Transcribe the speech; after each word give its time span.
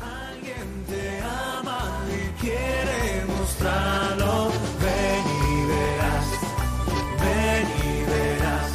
Alguien 0.00 0.84
te 0.88 1.20
ama 1.22 2.04
y 2.08 2.20
quiere 2.40 3.24
mostrarlo. 3.26 4.50
Ven 4.80 5.24
y 5.46 5.54
verás, 5.66 6.26
ven 7.20 7.66
y 7.86 7.90
verás 8.10 8.72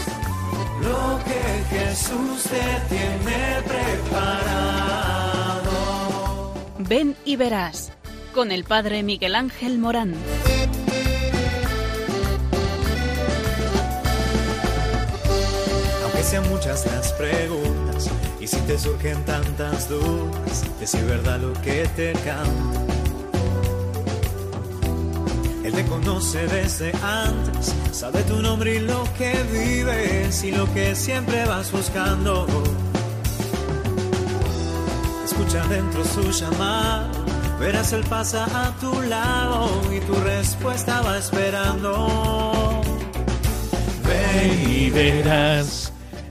lo 0.82 1.02
que 1.26 1.42
Jesús 1.76 2.38
te 2.44 2.68
tiene 2.90 3.40
preparado. 3.68 4.94
Ven 6.80 7.16
y 7.26 7.36
verás 7.36 7.92
con 8.34 8.52
el 8.52 8.64
Padre 8.66 9.02
Miguel 9.04 9.36
Ángel 9.36 9.80
Morán. 9.80 10.14
Muchas 16.42 16.86
las 16.86 17.14
preguntas 17.14 18.10
y 18.40 18.48
si 18.48 18.58
te 18.62 18.78
surgen 18.78 19.24
tantas 19.26 19.90
dudas 19.90 20.64
de 20.80 20.88
si 20.88 20.98
es 20.98 21.08
verdad 21.08 21.40
lo 21.40 21.54
que 21.62 21.88
te 21.96 22.14
canta. 22.14 22.82
Él 25.64 25.74
te 25.74 25.86
conoce 25.86 26.46
desde 26.48 26.92
antes, 27.02 27.74
sabe 27.92 28.22
tu 28.24 28.42
nombre 28.42 28.76
y 28.76 28.80
lo 28.80 29.04
que 29.18 29.34
vives 29.52 30.44
y 30.44 30.52
lo 30.52 30.72
que 30.74 30.96
siempre 30.96 31.46
vas 31.46 31.72
buscando. 31.72 32.46
Escucha 35.26 35.66
dentro 35.68 36.04
su 36.06 36.32
llamado, 36.32 37.10
verás 37.60 37.94
él 37.94 38.04
pasa 38.10 38.46
a 38.46 38.72
tu 38.80 39.02
lado 39.04 39.70
y 39.92 40.00
tu 40.02 40.14
respuesta 40.16 41.02
va 41.02 41.18
esperando. 41.18 42.82
Ven 44.04 44.70
y 44.70 44.90
verás. 44.92 45.85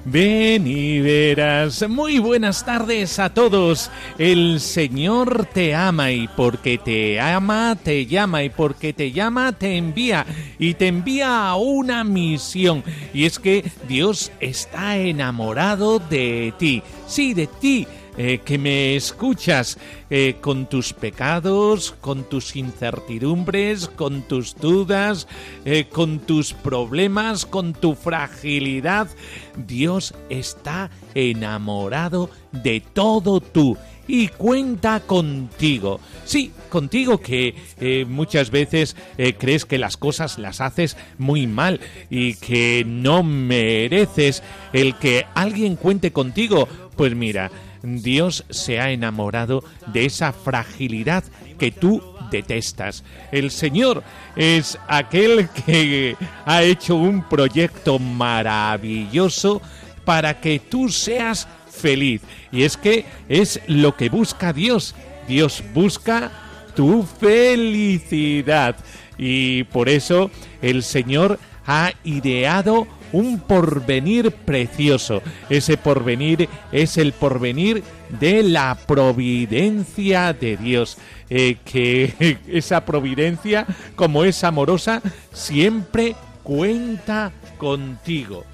Ven 0.06 0.66
y 0.66 1.00
verás. 1.00 1.88
Muy 1.88 2.18
buenas 2.18 2.64
tardes 2.64 3.18
a 3.18 3.32
todos. 3.32 3.90
El 4.18 4.60
Señor 4.60 5.46
te 5.46 5.74
ama 5.74 6.12
y 6.12 6.28
porque 6.28 6.76
te 6.76 7.18
ama 7.18 7.74
te 7.82 8.04
llama 8.04 8.42
y 8.42 8.50
porque 8.50 8.92
te 8.92 9.12
llama 9.12 9.52
te 9.52 9.78
envía 9.78 10.26
y 10.58 10.74
te 10.74 10.88
envía 10.88 11.48
a 11.48 11.56
una 11.56 12.04
misión. 12.04 12.84
Y 13.14 13.24
es 13.24 13.38
que 13.38 13.64
Dios 13.88 14.30
está 14.40 14.98
enamorado 14.98 15.98
de 15.98 16.52
ti. 16.58 16.82
Sí, 17.06 17.32
de 17.32 17.46
ti 17.46 17.86
eh, 18.16 18.40
que 18.44 18.58
me 18.58 18.94
escuchas 18.94 19.76
eh, 20.08 20.36
con 20.40 20.66
tus 20.66 20.92
pecados, 20.92 21.96
con 22.00 22.22
tus 22.22 22.54
incertidumbres, 22.54 23.88
con 23.88 24.22
tus 24.22 24.54
dudas, 24.54 25.26
eh, 25.64 25.88
con 25.90 26.20
tus 26.20 26.52
problemas, 26.52 27.44
con 27.44 27.72
tu 27.72 27.96
fragilidad. 27.96 29.08
Dios 29.56 30.14
está 30.28 30.90
enamorado 31.16 32.30
de 32.52 32.80
todo 32.80 33.40
tú 33.40 33.76
y 34.06 34.28
cuenta 34.28 35.00
contigo. 35.00 35.98
Sí, 36.24 36.52
contigo 36.68 37.18
que 37.18 38.04
muchas 38.06 38.50
veces 38.50 38.96
crees 39.38 39.64
que 39.64 39.78
las 39.78 39.96
cosas 39.96 40.38
las 40.38 40.60
haces 40.60 40.96
muy 41.16 41.46
mal 41.46 41.80
y 42.10 42.34
que 42.34 42.84
no 42.86 43.22
mereces 43.22 44.42
el 44.74 44.94
que 44.96 45.24
alguien 45.34 45.76
cuente 45.76 46.12
contigo. 46.12 46.68
Pues 46.96 47.14
mira, 47.14 47.50
Dios 47.84 48.44
se 48.48 48.80
ha 48.80 48.90
enamorado 48.90 49.62
de 49.88 50.06
esa 50.06 50.32
fragilidad 50.32 51.22
que 51.58 51.70
tú 51.70 52.02
detestas. 52.30 53.04
El 53.30 53.50
Señor 53.50 54.02
es 54.36 54.78
aquel 54.88 55.48
que 55.50 56.16
ha 56.46 56.62
hecho 56.62 56.96
un 56.96 57.28
proyecto 57.28 57.98
maravilloso 57.98 59.60
para 60.04 60.40
que 60.40 60.58
tú 60.58 60.88
seas 60.88 61.46
feliz. 61.70 62.22
Y 62.50 62.62
es 62.62 62.76
que 62.76 63.04
es 63.28 63.60
lo 63.66 63.94
que 63.96 64.08
busca 64.08 64.52
Dios. 64.52 64.94
Dios 65.28 65.62
busca 65.74 66.32
tu 66.74 67.02
felicidad. 67.02 68.76
Y 69.18 69.64
por 69.64 69.88
eso 69.88 70.30
el 70.62 70.82
Señor 70.82 71.38
ha 71.66 71.92
ideado 72.02 72.86
un 73.14 73.38
porvenir 73.38 74.32
precioso. 74.32 75.22
Ese 75.48 75.76
porvenir 75.76 76.48
es 76.72 76.98
el 76.98 77.12
porvenir 77.12 77.84
de 78.08 78.42
la 78.42 78.76
providencia 78.86 80.32
de 80.32 80.56
Dios. 80.56 80.98
Eh, 81.30 81.58
que 81.64 82.38
esa 82.48 82.84
providencia, 82.84 83.66
como 83.94 84.24
es 84.24 84.42
amorosa, 84.42 85.00
siempre 85.32 86.16
cuenta 86.42 87.30
contigo. 87.56 88.44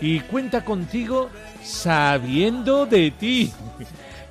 Y 0.00 0.20
cuenta 0.20 0.64
contigo 0.64 1.28
sabiendo 1.62 2.86
de 2.86 3.10
ti. 3.10 3.52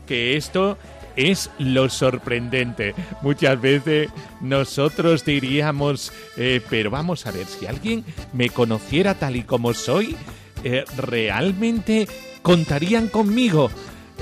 Que 0.07 0.35
esto 0.35 0.77
es 1.15 1.49
lo 1.59 1.89
sorprendente. 1.89 2.93
Muchas 3.21 3.59
veces 3.59 4.09
nosotros 4.41 5.25
diríamos, 5.25 6.11
eh, 6.37 6.61
pero 6.69 6.91
vamos 6.91 7.25
a 7.25 7.31
ver, 7.31 7.45
si 7.45 7.65
alguien 7.65 8.03
me 8.33 8.49
conociera 8.49 9.15
tal 9.15 9.35
y 9.35 9.43
como 9.43 9.73
soy, 9.73 10.15
eh, 10.63 10.85
¿realmente 10.97 12.07
contarían 12.41 13.07
conmigo? 13.07 13.69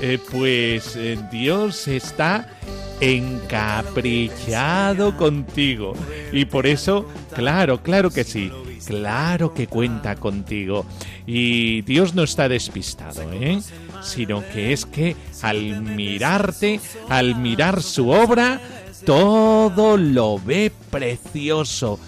Eh, 0.00 0.18
pues 0.30 0.96
eh, 0.96 1.18
Dios 1.30 1.86
está 1.86 2.48
encaprichado 3.00 5.16
contigo. 5.16 5.94
Y 6.32 6.46
por 6.46 6.66
eso, 6.66 7.08
claro, 7.34 7.82
claro 7.82 8.10
que 8.10 8.24
sí. 8.24 8.50
Claro 8.84 9.54
que 9.54 9.68
cuenta 9.68 10.16
contigo. 10.16 10.84
Y 11.24 11.82
Dios 11.82 12.16
no 12.16 12.24
está 12.24 12.48
despistado, 12.48 13.22
¿eh? 13.32 13.60
Sino 14.02 14.42
que 14.52 14.72
es 14.72 14.84
que 14.86 15.16
al 15.42 15.82
mirarte, 15.82 16.80
al 17.08 17.36
mirar 17.36 17.82
su 17.82 18.10
obra, 18.10 18.60
todo 19.04 19.96
lo 19.96 20.38
ve 20.38 20.72
precioso, 20.90 21.98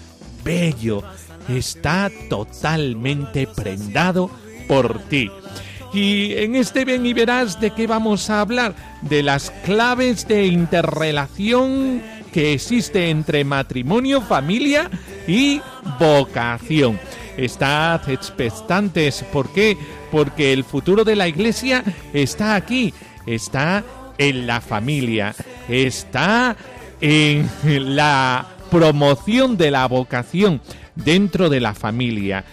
bello. 0.43 1.03
Está 1.47 2.11
totalmente 2.29 3.47
prendado 3.47 4.29
por 4.67 4.99
ti. 5.09 5.29
Y 5.93 6.33
en 6.33 6.55
este 6.55 6.83
Ven 6.83 7.05
y 7.05 7.13
verás 7.13 7.59
de 7.61 7.71
qué 7.71 7.87
vamos 7.87 8.29
a 8.29 8.41
hablar. 8.41 8.75
De 9.01 9.23
las 9.23 9.51
claves 9.63 10.27
de 10.27 10.45
interrelación 10.45 12.01
que 12.33 12.51
existe 12.51 13.09
entre 13.09 13.45
matrimonio, 13.45 14.19
familia 14.19 14.89
y 15.25 15.61
vocación. 15.97 16.99
Estad 17.37 18.09
expectantes. 18.09 19.23
¿Por 19.31 19.53
qué? 19.53 19.77
Porque 20.15 20.53
el 20.53 20.63
futuro 20.63 21.03
de 21.03 21.17
la 21.17 21.27
iglesia 21.27 21.83
está 22.13 22.55
aquí. 22.55 22.93
Está 23.25 23.83
en 24.17 24.47
la 24.47 24.61
familia. 24.61 25.35
Está 25.67 26.55
en 27.01 27.49
la 27.97 28.47
promoción 28.71 29.57
de 29.57 29.71
la 29.71 29.85
vocación 29.89 30.61
dentro 30.95 31.49
de 31.49 31.59
la 31.59 31.73
familia. 31.73 32.45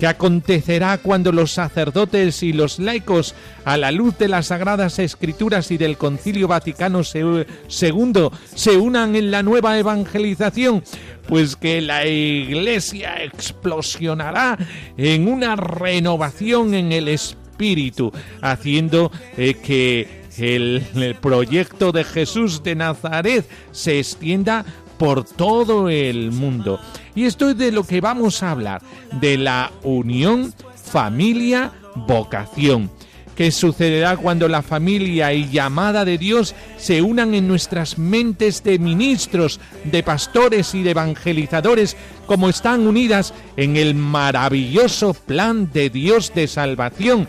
¿Qué 0.00 0.06
acontecerá 0.06 0.96
cuando 0.96 1.30
los 1.30 1.52
sacerdotes 1.52 2.42
y 2.42 2.54
los 2.54 2.78
laicos, 2.78 3.34
a 3.66 3.76
la 3.76 3.92
luz 3.92 4.16
de 4.16 4.28
las 4.28 4.46
Sagradas 4.46 4.98
Escrituras 4.98 5.70
y 5.70 5.76
del 5.76 5.98
Concilio 5.98 6.48
Vaticano 6.48 7.02
II, 7.02 7.44
se 7.68 8.76
unan 8.78 9.14
en 9.14 9.30
la 9.30 9.42
nueva 9.42 9.78
evangelización? 9.78 10.82
Pues 11.28 11.54
que 11.54 11.82
la 11.82 12.06
Iglesia 12.06 13.22
explosionará 13.22 14.56
en 14.96 15.28
una 15.28 15.54
renovación 15.54 16.72
en 16.72 16.92
el 16.92 17.06
espíritu, 17.08 18.10
haciendo 18.40 19.12
eh, 19.36 19.52
que 19.52 20.22
el, 20.38 20.82
el 20.94 21.14
proyecto 21.16 21.92
de 21.92 22.04
Jesús 22.04 22.62
de 22.62 22.74
Nazaret 22.74 23.46
se 23.70 23.98
extienda 23.98 24.64
por 25.00 25.24
todo 25.24 25.88
el 25.88 26.30
mundo. 26.30 26.78
Y 27.14 27.24
esto 27.24 27.48
es 27.48 27.56
de 27.56 27.72
lo 27.72 27.84
que 27.84 28.02
vamos 28.02 28.42
a 28.42 28.50
hablar, 28.50 28.82
de 29.18 29.38
la 29.38 29.72
unión 29.82 30.52
familia-vocación. 30.74 32.90
¿Qué 33.34 33.50
sucederá 33.50 34.18
cuando 34.18 34.46
la 34.46 34.60
familia 34.60 35.32
y 35.32 35.48
llamada 35.48 36.04
de 36.04 36.18
Dios 36.18 36.54
se 36.76 37.00
unan 37.00 37.32
en 37.32 37.48
nuestras 37.48 37.96
mentes 37.96 38.62
de 38.62 38.78
ministros, 38.78 39.58
de 39.84 40.02
pastores 40.02 40.74
y 40.74 40.82
de 40.82 40.90
evangelizadores, 40.90 41.96
como 42.26 42.50
están 42.50 42.86
unidas 42.86 43.32
en 43.56 43.78
el 43.78 43.94
maravilloso 43.94 45.14
plan 45.14 45.70
de 45.72 45.88
Dios 45.88 46.34
de 46.34 46.46
salvación? 46.46 47.26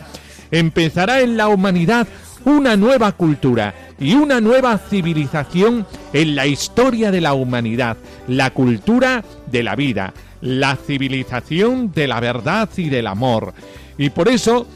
Empezará 0.50 1.22
en 1.22 1.38
la 1.38 1.48
humanidad 1.48 2.06
una 2.44 2.76
nueva 2.76 3.12
cultura 3.12 3.74
y 3.98 4.14
una 4.14 4.40
nueva 4.40 4.78
civilización 4.78 5.86
en 6.12 6.34
la 6.34 6.46
historia 6.46 7.10
de 7.10 7.20
la 7.20 7.34
humanidad, 7.34 7.96
la 8.28 8.50
cultura 8.50 9.24
de 9.50 9.62
la 9.62 9.76
vida, 9.76 10.12
la 10.40 10.76
civilización 10.76 11.92
de 11.92 12.08
la 12.08 12.20
verdad 12.20 12.68
y 12.76 12.88
del 12.88 13.06
amor. 13.06 13.54
Y 13.98 14.10
por 14.10 14.28
eso 14.28 14.66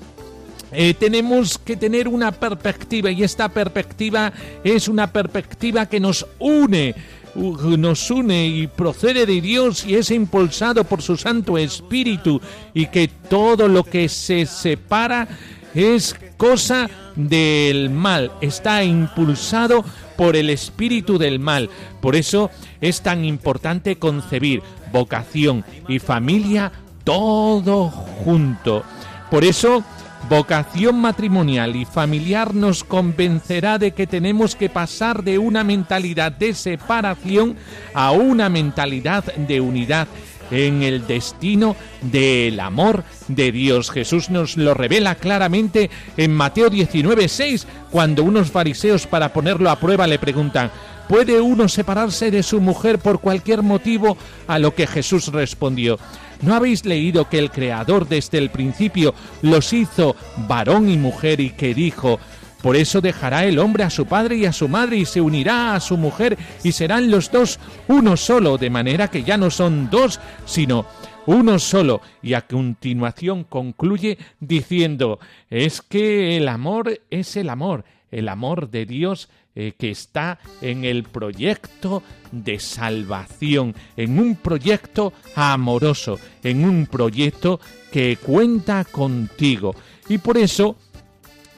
eh, 0.72 0.94
tenemos 0.94 1.58
que 1.58 1.76
tener 1.76 2.08
una 2.08 2.32
perspectiva 2.32 3.10
y 3.10 3.22
esta 3.22 3.48
perspectiva 3.48 4.32
es 4.62 4.88
una 4.88 5.12
perspectiva 5.12 5.86
que 5.86 6.00
nos 6.00 6.26
une 6.38 6.94
nos 7.36 8.10
une 8.10 8.46
y 8.46 8.66
procede 8.66 9.26
de 9.26 9.40
Dios 9.40 9.84
y 9.84 9.94
es 9.94 10.10
impulsado 10.10 10.84
por 10.84 11.02
su 11.02 11.16
Santo 11.16 11.58
Espíritu 11.58 12.40
y 12.72 12.86
que 12.86 13.08
todo 13.08 13.68
lo 13.68 13.84
que 13.84 14.08
se 14.08 14.46
separa 14.46 15.28
es 15.76 16.16
cosa 16.38 16.88
del 17.16 17.90
mal, 17.90 18.32
está 18.40 18.82
impulsado 18.82 19.84
por 20.16 20.34
el 20.34 20.48
espíritu 20.48 21.18
del 21.18 21.38
mal. 21.38 21.68
Por 22.00 22.16
eso 22.16 22.50
es 22.80 23.02
tan 23.02 23.24
importante 23.24 23.96
concebir 23.96 24.62
vocación 24.90 25.64
y 25.86 25.98
familia 25.98 26.72
todo 27.04 27.90
junto. 27.90 28.82
Por 29.30 29.44
eso 29.44 29.84
vocación 30.30 30.98
matrimonial 30.98 31.76
y 31.76 31.84
familiar 31.84 32.54
nos 32.54 32.82
convencerá 32.82 33.78
de 33.78 33.92
que 33.92 34.06
tenemos 34.06 34.56
que 34.56 34.70
pasar 34.70 35.22
de 35.22 35.38
una 35.38 35.62
mentalidad 35.62 36.32
de 36.32 36.54
separación 36.54 37.56
a 37.92 38.12
una 38.12 38.48
mentalidad 38.48 39.24
de 39.24 39.60
unidad 39.60 40.08
en 40.50 40.82
el 40.82 41.06
destino 41.06 41.76
del 42.02 42.60
amor 42.60 43.04
de 43.28 43.52
Dios. 43.52 43.90
Jesús 43.90 44.30
nos 44.30 44.56
lo 44.56 44.74
revela 44.74 45.14
claramente 45.14 45.90
en 46.16 46.32
Mateo 46.32 46.70
19:6, 46.70 47.66
cuando 47.90 48.24
unos 48.24 48.50
fariseos 48.50 49.06
para 49.06 49.32
ponerlo 49.32 49.70
a 49.70 49.78
prueba 49.78 50.06
le 50.06 50.18
preguntan, 50.18 50.70
¿puede 51.08 51.40
uno 51.40 51.68
separarse 51.68 52.30
de 52.30 52.42
su 52.42 52.60
mujer 52.60 52.98
por 52.98 53.20
cualquier 53.20 53.62
motivo? 53.62 54.16
A 54.46 54.58
lo 54.58 54.74
que 54.74 54.86
Jesús 54.86 55.28
respondió, 55.28 55.98
¿no 56.42 56.54
habéis 56.54 56.84
leído 56.84 57.28
que 57.28 57.38
el 57.38 57.50
Creador 57.50 58.08
desde 58.08 58.38
el 58.38 58.50
principio 58.50 59.14
los 59.42 59.72
hizo 59.72 60.16
varón 60.48 60.88
y 60.90 60.96
mujer 60.96 61.40
y 61.40 61.50
que 61.50 61.74
dijo, 61.74 62.18
por 62.66 62.74
eso 62.74 63.00
dejará 63.00 63.44
el 63.44 63.60
hombre 63.60 63.84
a 63.84 63.90
su 63.90 64.06
padre 64.06 64.38
y 64.38 64.44
a 64.44 64.52
su 64.52 64.66
madre 64.66 64.96
y 64.96 65.04
se 65.04 65.20
unirá 65.20 65.76
a 65.76 65.78
su 65.78 65.96
mujer 65.96 66.36
y 66.64 66.72
serán 66.72 67.12
los 67.12 67.30
dos 67.30 67.60
uno 67.86 68.16
solo, 68.16 68.58
de 68.58 68.70
manera 68.70 69.06
que 69.06 69.22
ya 69.22 69.36
no 69.36 69.52
son 69.52 69.88
dos, 69.88 70.18
sino 70.46 70.84
uno 71.26 71.60
solo. 71.60 72.00
Y 72.24 72.34
a 72.34 72.44
continuación 72.44 73.44
concluye 73.44 74.18
diciendo, 74.40 75.20
es 75.48 75.80
que 75.80 76.36
el 76.38 76.48
amor 76.48 77.02
es 77.08 77.36
el 77.36 77.50
amor, 77.50 77.84
el 78.10 78.28
amor 78.28 78.68
de 78.68 78.84
Dios 78.84 79.28
eh, 79.54 79.72
que 79.78 79.92
está 79.92 80.40
en 80.60 80.84
el 80.84 81.04
proyecto 81.04 82.02
de 82.32 82.58
salvación, 82.58 83.76
en 83.96 84.18
un 84.18 84.34
proyecto 84.34 85.12
amoroso, 85.36 86.18
en 86.42 86.64
un 86.64 86.86
proyecto 86.86 87.60
que 87.92 88.16
cuenta 88.16 88.84
contigo. 88.84 89.76
Y 90.08 90.18
por 90.18 90.36
eso 90.36 90.76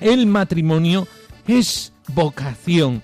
el 0.01 0.27
matrimonio 0.27 1.07
es 1.47 1.93
vocación. 2.09 3.03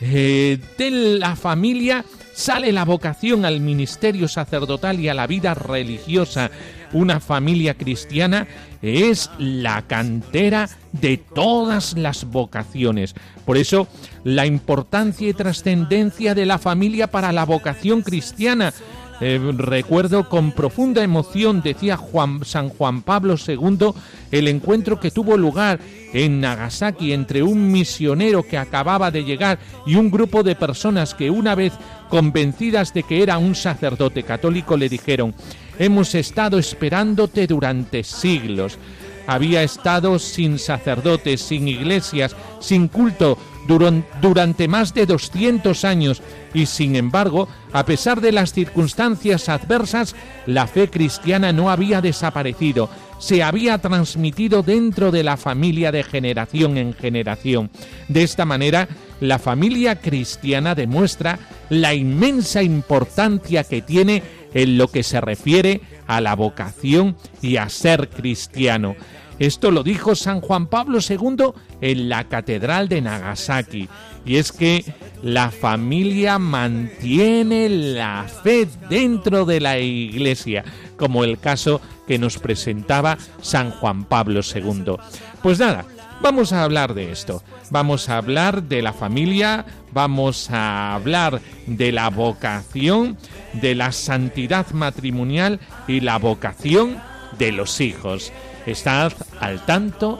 Eh, 0.00 0.58
de 0.76 0.90
la 0.90 1.36
familia 1.36 2.04
sale 2.34 2.72
la 2.72 2.84
vocación 2.84 3.44
al 3.44 3.60
ministerio 3.60 4.28
sacerdotal 4.28 5.00
y 5.00 5.08
a 5.08 5.14
la 5.14 5.26
vida 5.26 5.54
religiosa. 5.54 6.50
Una 6.92 7.20
familia 7.20 7.74
cristiana 7.74 8.46
es 8.82 9.30
la 9.38 9.82
cantera 9.82 10.68
de 10.92 11.16
todas 11.16 11.96
las 11.96 12.24
vocaciones. 12.24 13.14
Por 13.44 13.56
eso, 13.56 13.88
la 14.24 14.46
importancia 14.46 15.28
y 15.28 15.32
trascendencia 15.32 16.34
de 16.34 16.46
la 16.46 16.58
familia 16.58 17.06
para 17.06 17.32
la 17.32 17.44
vocación 17.44 18.02
cristiana 18.02 18.72
eh, 19.20 19.40
recuerdo 19.56 20.28
con 20.28 20.52
profunda 20.52 21.02
emoción, 21.02 21.62
decía 21.62 21.96
Juan, 21.96 22.44
San 22.44 22.68
Juan 22.68 23.02
Pablo 23.02 23.36
II, 23.36 23.90
el 24.32 24.48
encuentro 24.48 24.98
que 24.98 25.10
tuvo 25.10 25.36
lugar 25.36 25.78
en 26.12 26.40
Nagasaki 26.40 27.12
entre 27.12 27.42
un 27.42 27.70
misionero 27.70 28.42
que 28.42 28.58
acababa 28.58 29.10
de 29.10 29.24
llegar 29.24 29.58
y 29.86 29.94
un 29.94 30.10
grupo 30.10 30.42
de 30.42 30.56
personas 30.56 31.14
que 31.14 31.30
una 31.30 31.54
vez 31.54 31.72
convencidas 32.08 32.92
de 32.92 33.02
que 33.04 33.22
era 33.22 33.38
un 33.38 33.54
sacerdote 33.54 34.22
católico 34.24 34.76
le 34.76 34.88
dijeron, 34.88 35.34
hemos 35.78 36.14
estado 36.14 36.58
esperándote 36.58 37.46
durante 37.46 38.04
siglos. 38.04 38.78
Había 39.26 39.62
estado 39.62 40.18
sin 40.18 40.58
sacerdotes, 40.58 41.40
sin 41.40 41.66
iglesias, 41.66 42.36
sin 42.60 42.88
culto 42.88 43.38
durante 43.66 44.68
más 44.68 44.94
de 44.94 45.06
200 45.06 45.84
años 45.84 46.22
y 46.52 46.66
sin 46.66 46.96
embargo, 46.96 47.48
a 47.72 47.84
pesar 47.84 48.20
de 48.20 48.32
las 48.32 48.52
circunstancias 48.52 49.48
adversas, 49.48 50.14
la 50.46 50.66
fe 50.66 50.88
cristiana 50.88 51.52
no 51.52 51.70
había 51.70 52.00
desaparecido, 52.00 52.88
se 53.18 53.42
había 53.42 53.78
transmitido 53.78 54.62
dentro 54.62 55.10
de 55.10 55.22
la 55.22 55.36
familia 55.36 55.90
de 55.90 56.04
generación 56.04 56.76
en 56.78 56.92
generación. 56.92 57.70
De 58.08 58.22
esta 58.22 58.44
manera, 58.44 58.88
la 59.20 59.38
familia 59.38 60.00
cristiana 60.00 60.74
demuestra 60.74 61.38
la 61.70 61.94
inmensa 61.94 62.62
importancia 62.62 63.64
que 63.64 63.82
tiene 63.82 64.22
en 64.52 64.78
lo 64.78 64.88
que 64.88 65.02
se 65.02 65.20
refiere 65.20 65.80
a 66.06 66.20
la 66.20 66.36
vocación 66.36 67.16
y 67.42 67.56
a 67.56 67.68
ser 67.68 68.08
cristiano. 68.10 68.94
Esto 69.38 69.72
lo 69.72 69.82
dijo 69.82 70.14
San 70.14 70.40
Juan 70.40 70.68
Pablo 70.68 70.98
II 71.00 71.52
en 71.84 72.08
la 72.08 72.24
Catedral 72.24 72.88
de 72.88 73.02
Nagasaki. 73.02 73.90
Y 74.24 74.36
es 74.36 74.52
que 74.52 74.84
la 75.22 75.50
familia 75.50 76.38
mantiene 76.38 77.68
la 77.68 78.24
fe 78.42 78.66
dentro 78.88 79.44
de 79.44 79.60
la 79.60 79.78
iglesia, 79.78 80.64
como 80.96 81.24
el 81.24 81.38
caso 81.38 81.82
que 82.06 82.18
nos 82.18 82.38
presentaba 82.38 83.18
San 83.42 83.70
Juan 83.70 84.06
Pablo 84.06 84.40
II. 84.42 84.96
Pues 85.42 85.58
nada, 85.58 85.84
vamos 86.22 86.54
a 86.54 86.64
hablar 86.64 86.94
de 86.94 87.12
esto. 87.12 87.42
Vamos 87.68 88.08
a 88.08 88.16
hablar 88.16 88.62
de 88.62 88.80
la 88.80 88.94
familia, 88.94 89.66
vamos 89.92 90.50
a 90.50 90.94
hablar 90.94 91.42
de 91.66 91.92
la 91.92 92.08
vocación, 92.08 93.18
de 93.52 93.74
la 93.74 93.92
santidad 93.92 94.70
matrimonial 94.70 95.60
y 95.86 96.00
la 96.00 96.16
vocación 96.16 96.96
de 97.38 97.52
los 97.52 97.82
hijos. 97.82 98.32
Estad 98.64 99.12
al 99.38 99.66
tanto 99.66 100.18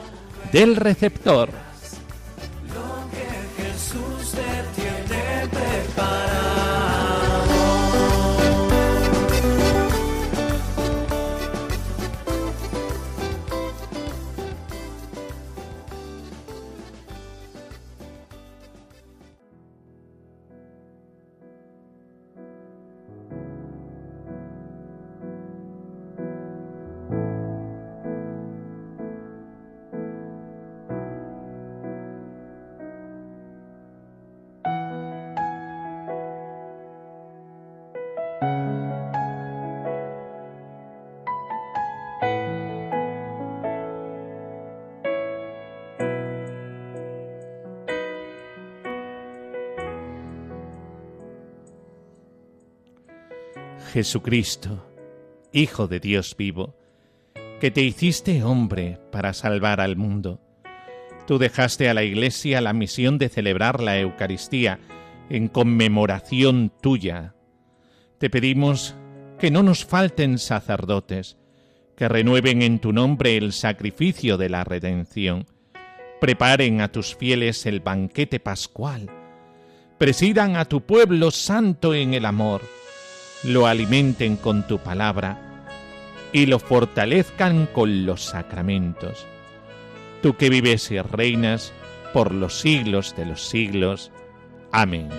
del 0.55 0.77
receptor. 0.77 1.64
Jesucristo, 53.95 54.85
Hijo 55.53 55.87
de 55.87 56.01
Dios 56.01 56.35
vivo, 56.37 56.75
que 57.61 57.71
te 57.71 57.79
hiciste 57.79 58.43
hombre 58.43 58.99
para 59.09 59.31
salvar 59.31 59.79
al 59.79 59.95
mundo. 59.95 60.41
Tú 61.25 61.37
dejaste 61.37 61.87
a 61.87 61.93
la 61.93 62.03
Iglesia 62.03 62.59
la 62.59 62.73
misión 62.73 63.17
de 63.17 63.29
celebrar 63.29 63.81
la 63.81 63.97
Eucaristía 63.97 64.81
en 65.29 65.47
conmemoración 65.47 66.73
tuya. 66.81 67.35
Te 68.17 68.29
pedimos 68.29 68.97
que 69.39 69.49
no 69.49 69.63
nos 69.63 69.85
falten 69.85 70.39
sacerdotes, 70.39 71.37
que 71.95 72.09
renueven 72.09 72.63
en 72.63 72.79
tu 72.79 72.91
nombre 72.91 73.37
el 73.37 73.53
sacrificio 73.53 74.35
de 74.35 74.49
la 74.49 74.65
redención, 74.65 75.45
preparen 76.19 76.81
a 76.81 76.91
tus 76.91 77.15
fieles 77.15 77.65
el 77.65 77.79
banquete 77.79 78.41
pascual, 78.41 79.09
presidan 79.97 80.57
a 80.57 80.65
tu 80.65 80.81
pueblo 80.81 81.31
santo 81.31 81.93
en 81.93 82.13
el 82.13 82.25
amor, 82.25 82.61
lo 83.45 83.67
alimenten 83.67 84.37
con 84.37 84.65
tu 84.67 84.79
palabra 84.79 85.37
y 86.33 86.47
lo 86.47 86.59
fortalezcan 86.59 87.67
con 87.67 88.05
los 88.05 88.23
sacramentos. 88.23 89.25
Tú 90.21 90.35
que 90.35 90.49
vives 90.49 90.89
y 90.91 90.99
reinas 90.99 91.71
por 92.13 92.33
los 92.33 92.59
siglos 92.59 93.15
de 93.15 93.25
los 93.25 93.47
siglos. 93.47 94.11
Amén. 94.71 95.09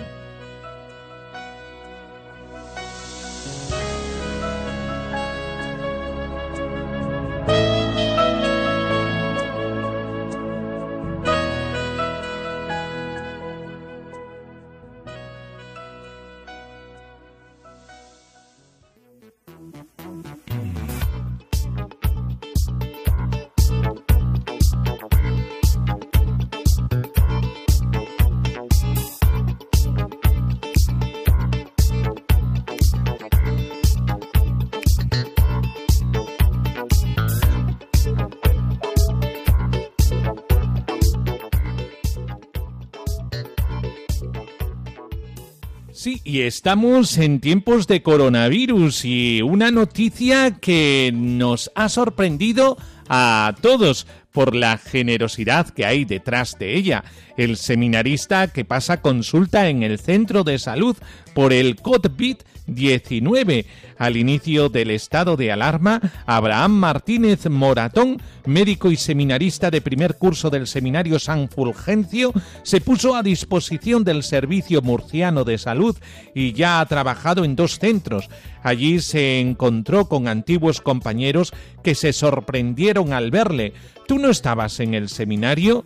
Estamos 46.47 47.17
en 47.17 47.41
tiempos 47.41 47.87
de 47.87 48.01
coronavirus 48.01 49.03
y 49.03 49.41
una 49.41 49.69
noticia 49.69 50.51
que 50.51 51.11
nos 51.13 51.69
ha 51.75 51.89
sorprendido 51.89 52.77
a 53.09 53.53
todos 53.61 54.07
por 54.31 54.55
la 54.55 54.77
generosidad 54.77 55.69
que 55.69 55.85
hay 55.85 56.05
detrás 56.05 56.57
de 56.59 56.75
ella. 56.75 57.03
El 57.37 57.57
seminarista 57.57 58.47
que 58.47 58.65
pasa 58.65 59.01
consulta 59.01 59.69
en 59.69 59.83
el 59.83 59.99
centro 59.99 60.43
de 60.43 60.59
salud 60.59 60.97
por 61.33 61.53
el 61.53 61.75
COVID 61.75 62.37
19. 62.67 63.65
Al 63.97 64.17
inicio 64.17 64.69
del 64.69 64.91
estado 64.91 65.37
de 65.37 65.51
alarma, 65.51 66.01
Abraham 66.25 66.73
Martínez 66.73 67.49
Moratón, 67.49 68.21
médico 68.45 68.91
y 68.91 68.97
seminarista 68.97 69.71
de 69.71 69.81
primer 69.81 70.17
curso 70.17 70.49
del 70.49 70.67
Seminario 70.67 71.17
San 71.17 71.49
Fulgencio, 71.49 72.31
se 72.63 72.79
puso 72.81 73.15
a 73.15 73.23
disposición 73.23 74.03
del 74.03 74.21
Servicio 74.21 74.81
Murciano 74.81 75.43
de 75.45 75.57
Salud 75.57 75.97
y 76.35 76.53
ya 76.53 76.79
ha 76.79 76.85
trabajado 76.85 77.43
en 77.43 77.55
dos 77.55 77.79
centros. 77.79 78.29
Allí 78.61 78.99
se 78.99 79.39
encontró 79.39 80.07
con 80.07 80.27
antiguos 80.27 80.81
compañeros 80.81 81.53
que 81.83 81.95
se 81.95 82.13
sorprendieron 82.13 83.13
al 83.13 83.31
verle. 83.31 83.73
¿Tú 84.07 84.16
no 84.17 84.29
estabas 84.29 84.79
en 84.79 84.93
el 84.93 85.09
seminario? 85.09 85.85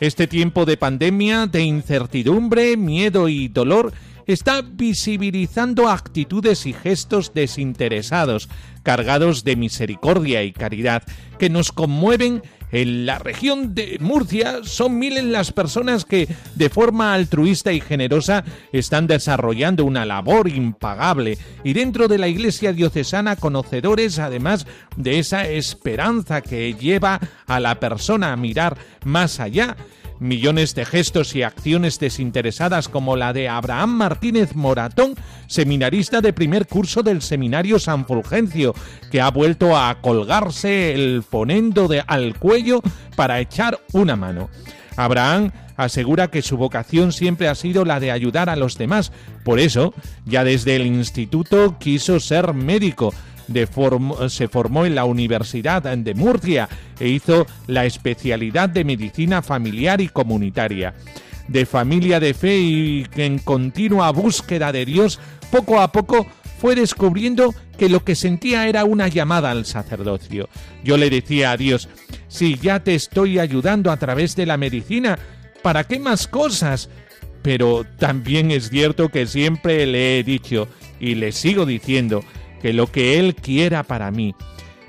Este 0.00 0.26
tiempo 0.26 0.64
de 0.64 0.76
pandemia, 0.76 1.46
de 1.46 1.62
incertidumbre, 1.62 2.76
miedo 2.76 3.28
y 3.28 3.48
dolor 3.48 3.92
está 4.26 4.62
visibilizando 4.62 5.88
actitudes 5.88 6.66
y 6.66 6.72
gestos 6.72 7.34
desinteresados, 7.34 8.48
cargados 8.82 9.44
de 9.44 9.56
misericordia 9.56 10.42
y 10.42 10.52
caridad, 10.52 11.02
que 11.38 11.50
nos 11.50 11.72
conmueven 11.72 12.42
en 12.72 13.06
la 13.06 13.18
región 13.18 13.74
de 13.74 13.98
Murcia 14.00 14.60
son 14.64 14.98
miles 14.98 15.24
las 15.24 15.52
personas 15.52 16.04
que 16.04 16.26
de 16.54 16.70
forma 16.70 17.12
altruista 17.14 17.72
y 17.72 17.80
generosa 17.80 18.44
están 18.72 19.06
desarrollando 19.06 19.84
una 19.84 20.06
labor 20.06 20.48
impagable. 20.48 21.38
Y 21.62 21.74
dentro 21.74 22.08
de 22.08 22.18
la 22.18 22.28
Iglesia 22.28 22.72
diocesana 22.72 23.36
conocedores 23.36 24.18
además 24.18 24.66
de 24.96 25.18
esa 25.18 25.46
esperanza 25.46 26.40
que 26.40 26.74
lleva 26.74 27.20
a 27.46 27.60
la 27.60 27.78
persona 27.78 28.32
a 28.32 28.36
mirar 28.36 28.76
más 29.04 29.38
allá 29.38 29.76
Millones 30.22 30.76
de 30.76 30.84
gestos 30.84 31.34
y 31.34 31.42
acciones 31.42 31.98
desinteresadas 31.98 32.88
como 32.88 33.16
la 33.16 33.32
de 33.32 33.48
Abraham 33.48 33.90
Martínez 33.90 34.54
Moratón, 34.54 35.16
seminarista 35.48 36.20
de 36.20 36.32
primer 36.32 36.68
curso 36.68 37.02
del 37.02 37.22
Seminario 37.22 37.80
San 37.80 38.06
Fulgencio, 38.06 38.72
que 39.10 39.20
ha 39.20 39.32
vuelto 39.32 39.76
a 39.76 40.00
colgarse 40.00 40.94
el 40.94 41.24
ponendo 41.28 41.88
de, 41.88 42.04
al 42.06 42.38
cuello 42.38 42.82
para 43.16 43.40
echar 43.40 43.80
una 43.92 44.14
mano. 44.14 44.48
Abraham 44.96 45.50
asegura 45.76 46.28
que 46.28 46.42
su 46.42 46.56
vocación 46.56 47.10
siempre 47.10 47.48
ha 47.48 47.56
sido 47.56 47.84
la 47.84 47.98
de 47.98 48.12
ayudar 48.12 48.48
a 48.48 48.54
los 48.54 48.78
demás. 48.78 49.10
Por 49.44 49.58
eso, 49.58 49.92
ya 50.24 50.44
desde 50.44 50.76
el 50.76 50.86
instituto 50.86 51.78
quiso 51.80 52.20
ser 52.20 52.54
médico 52.54 53.12
se 54.28 54.48
formó 54.48 54.86
en 54.86 54.94
la 54.94 55.04
Universidad 55.04 55.82
de 55.82 56.14
Murcia 56.14 56.68
e 56.98 57.08
hizo 57.08 57.46
la 57.66 57.84
especialidad 57.84 58.68
de 58.68 58.84
medicina 58.84 59.42
familiar 59.42 60.00
y 60.00 60.08
comunitaria. 60.08 60.94
De 61.48 61.66
familia 61.66 62.20
de 62.20 62.34
fe 62.34 62.58
y 62.58 63.06
en 63.16 63.38
continua 63.38 64.10
búsqueda 64.12 64.72
de 64.72 64.84
Dios, 64.84 65.18
poco 65.50 65.80
a 65.80 65.90
poco 65.90 66.26
fue 66.62 66.76
descubriendo 66.76 67.54
que 67.76 67.88
lo 67.88 68.04
que 68.04 68.14
sentía 68.14 68.68
era 68.68 68.84
una 68.84 69.08
llamada 69.08 69.50
al 69.50 69.66
sacerdocio. 69.66 70.48
Yo 70.84 70.96
le 70.96 71.10
decía 71.10 71.50
a 71.50 71.56
Dios, 71.56 71.88
si 72.28 72.56
ya 72.56 72.84
te 72.84 72.94
estoy 72.94 73.40
ayudando 73.40 73.90
a 73.90 73.96
través 73.96 74.36
de 74.36 74.46
la 74.46 74.56
medicina, 74.56 75.18
¿para 75.62 75.82
qué 75.82 75.98
más 75.98 76.28
cosas? 76.28 76.88
Pero 77.42 77.84
también 77.98 78.52
es 78.52 78.70
cierto 78.70 79.08
que 79.08 79.26
siempre 79.26 79.84
le 79.86 80.20
he 80.20 80.22
dicho, 80.22 80.68
y 81.00 81.16
le 81.16 81.32
sigo 81.32 81.66
diciendo, 81.66 82.22
que 82.62 82.72
lo 82.72 82.86
que 82.86 83.18
Él 83.18 83.34
quiera 83.34 83.82
para 83.82 84.10
mí. 84.12 84.34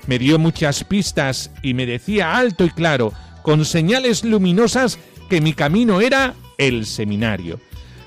Me 0.06 0.18
dio 0.18 0.38
muchas 0.38 0.84
pistas 0.84 1.50
y 1.60 1.74
me 1.74 1.84
decía 1.84 2.36
alto 2.36 2.64
y 2.64 2.70
claro, 2.70 3.12
con 3.42 3.64
señales 3.64 4.24
luminosas, 4.24 4.98
que 5.28 5.40
mi 5.40 5.52
camino 5.52 6.00
era 6.00 6.34
el 6.56 6.86
seminario. 6.86 7.58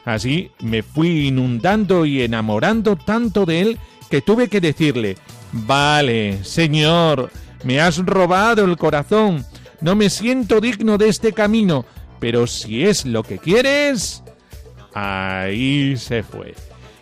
Así 0.06 0.52
me 0.62 0.84
fui 0.84 1.28
inundando 1.28 2.06
y 2.06 2.22
enamorando 2.22 2.96
tanto 2.96 3.46
de 3.46 3.62
Él 3.62 3.78
que 4.10 4.22
tuve 4.22 4.48
que 4.48 4.62
decirle, 4.62 5.18
vale, 5.52 6.44
Señor, 6.44 7.30
me 7.64 7.82
has 7.82 7.98
robado 7.98 8.64
el 8.64 8.78
corazón, 8.78 9.46
no 9.82 9.96
me 9.96 10.10
siento 10.10 10.62
digno 10.62 10.98
de 10.98 11.10
este 11.10 11.34
camino, 11.34 11.86
pero 12.20 12.48
si 12.48 12.86
es 12.86 13.06
lo 13.06 13.24
que 13.24 13.38
quieres, 13.38 14.24
ahí 14.94 15.98
se 15.98 16.24
fue. 16.24 16.56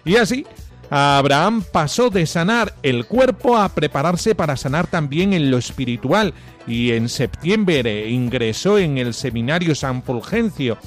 Y 0.04 0.16
así 0.16 0.46
Abraham 0.90 1.64
pasó 1.72 2.10
de 2.10 2.26
sanar 2.26 2.74
el 2.84 3.06
cuerpo 3.06 3.58
a 3.58 3.70
prepararse 3.70 4.36
para 4.36 4.56
sanar 4.56 4.88
también 4.88 5.34
en 5.34 5.50
lo 5.50 5.58
espiritual 5.58 6.34
y 6.68 6.92
en 6.92 7.10
septiembre 7.10 8.10
ingresó 8.10 8.78
en 8.78 8.98
el 8.98 9.14
seminario 9.14 9.76
San 9.76 10.04
Fulgencio. 10.04 10.78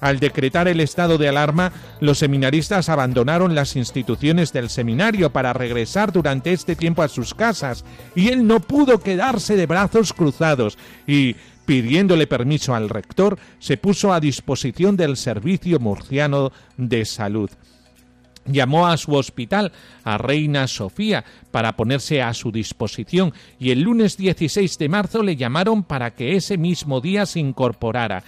Al 0.00 0.20
decretar 0.20 0.68
el 0.68 0.80
estado 0.80 1.16
de 1.16 1.28
alarma, 1.28 1.72
los 2.00 2.18
seminaristas 2.18 2.88
abandonaron 2.88 3.54
las 3.54 3.74
instituciones 3.74 4.52
del 4.52 4.68
seminario 4.68 5.30
para 5.30 5.52
regresar 5.52 6.12
durante 6.12 6.52
este 6.52 6.76
tiempo 6.76 7.02
a 7.02 7.08
sus 7.08 7.32
casas 7.32 7.84
y 8.14 8.28
él 8.28 8.46
no 8.46 8.60
pudo 8.60 9.00
quedarse 9.00 9.56
de 9.56 9.66
brazos 9.66 10.12
cruzados 10.12 10.76
y 11.06 11.36
pidiéndole 11.64 12.26
permiso 12.26 12.74
al 12.74 12.90
rector, 12.90 13.38
se 13.58 13.78
puso 13.78 14.12
a 14.12 14.20
disposición 14.20 14.96
del 14.96 15.16
Servicio 15.16 15.80
Murciano 15.80 16.52
de 16.76 17.06
Salud 17.06 17.48
llamó 18.46 18.86
a 18.86 18.96
su 18.96 19.14
hospital, 19.14 19.72
a 20.02 20.18
Reina 20.18 20.66
Sofía, 20.66 21.24
para 21.50 21.76
ponerse 21.76 22.22
a 22.22 22.34
su 22.34 22.50
disposición 22.50 23.32
y 23.58 23.70
el 23.70 23.82
lunes 23.82 24.16
16 24.16 24.78
de 24.78 24.88
marzo 24.88 25.22
le 25.22 25.36
llamaron 25.36 25.82
para 25.82 26.14
que 26.14 26.36
ese 26.36 26.58
mismo 26.58 27.00
día 27.00 27.26
se 27.26 27.40
incorporara 27.40 28.22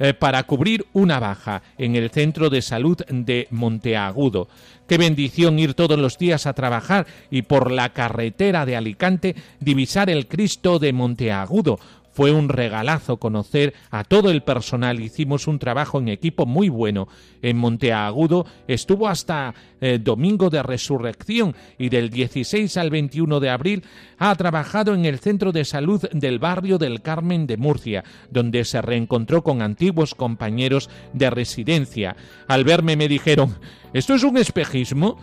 eh, 0.00 0.14
para 0.14 0.44
cubrir 0.44 0.86
una 0.92 1.18
baja 1.18 1.62
en 1.76 1.96
el 1.96 2.10
centro 2.10 2.50
de 2.50 2.62
salud 2.62 2.98
de 3.08 3.48
Monteagudo. 3.50 4.48
Qué 4.86 4.96
bendición 4.96 5.58
ir 5.58 5.74
todos 5.74 5.98
los 5.98 6.16
días 6.18 6.46
a 6.46 6.52
trabajar 6.52 7.06
y 7.30 7.42
por 7.42 7.72
la 7.72 7.92
carretera 7.92 8.64
de 8.64 8.76
Alicante 8.76 9.34
divisar 9.58 10.08
el 10.08 10.28
Cristo 10.28 10.78
de 10.78 10.92
Monteagudo, 10.92 11.80
fue 12.18 12.32
un 12.32 12.48
regalazo 12.48 13.18
conocer 13.18 13.74
a 13.92 14.02
todo 14.02 14.32
el 14.32 14.42
personal. 14.42 14.98
Hicimos 14.98 15.46
un 15.46 15.60
trabajo 15.60 16.00
en 16.00 16.08
equipo 16.08 16.46
muy 16.46 16.68
bueno. 16.68 17.06
En 17.42 17.56
Monteagudo 17.56 18.44
estuvo 18.66 19.06
hasta 19.06 19.54
eh, 19.80 20.00
Domingo 20.02 20.50
de 20.50 20.60
Resurrección 20.64 21.54
y 21.78 21.90
del 21.90 22.10
16 22.10 22.76
al 22.76 22.90
21 22.90 23.38
de 23.38 23.50
abril 23.50 23.84
ha 24.18 24.34
trabajado 24.34 24.94
en 24.94 25.04
el 25.04 25.20
Centro 25.20 25.52
de 25.52 25.64
Salud 25.64 26.08
del 26.10 26.40
barrio 26.40 26.76
del 26.76 27.02
Carmen 27.02 27.46
de 27.46 27.56
Murcia, 27.56 28.02
donde 28.32 28.64
se 28.64 28.82
reencontró 28.82 29.44
con 29.44 29.62
antiguos 29.62 30.16
compañeros 30.16 30.90
de 31.12 31.30
residencia. 31.30 32.16
Al 32.48 32.64
verme 32.64 32.96
me 32.96 33.06
dijeron, 33.06 33.54
¿esto 33.92 34.14
es 34.14 34.24
un 34.24 34.38
espejismo? 34.38 35.20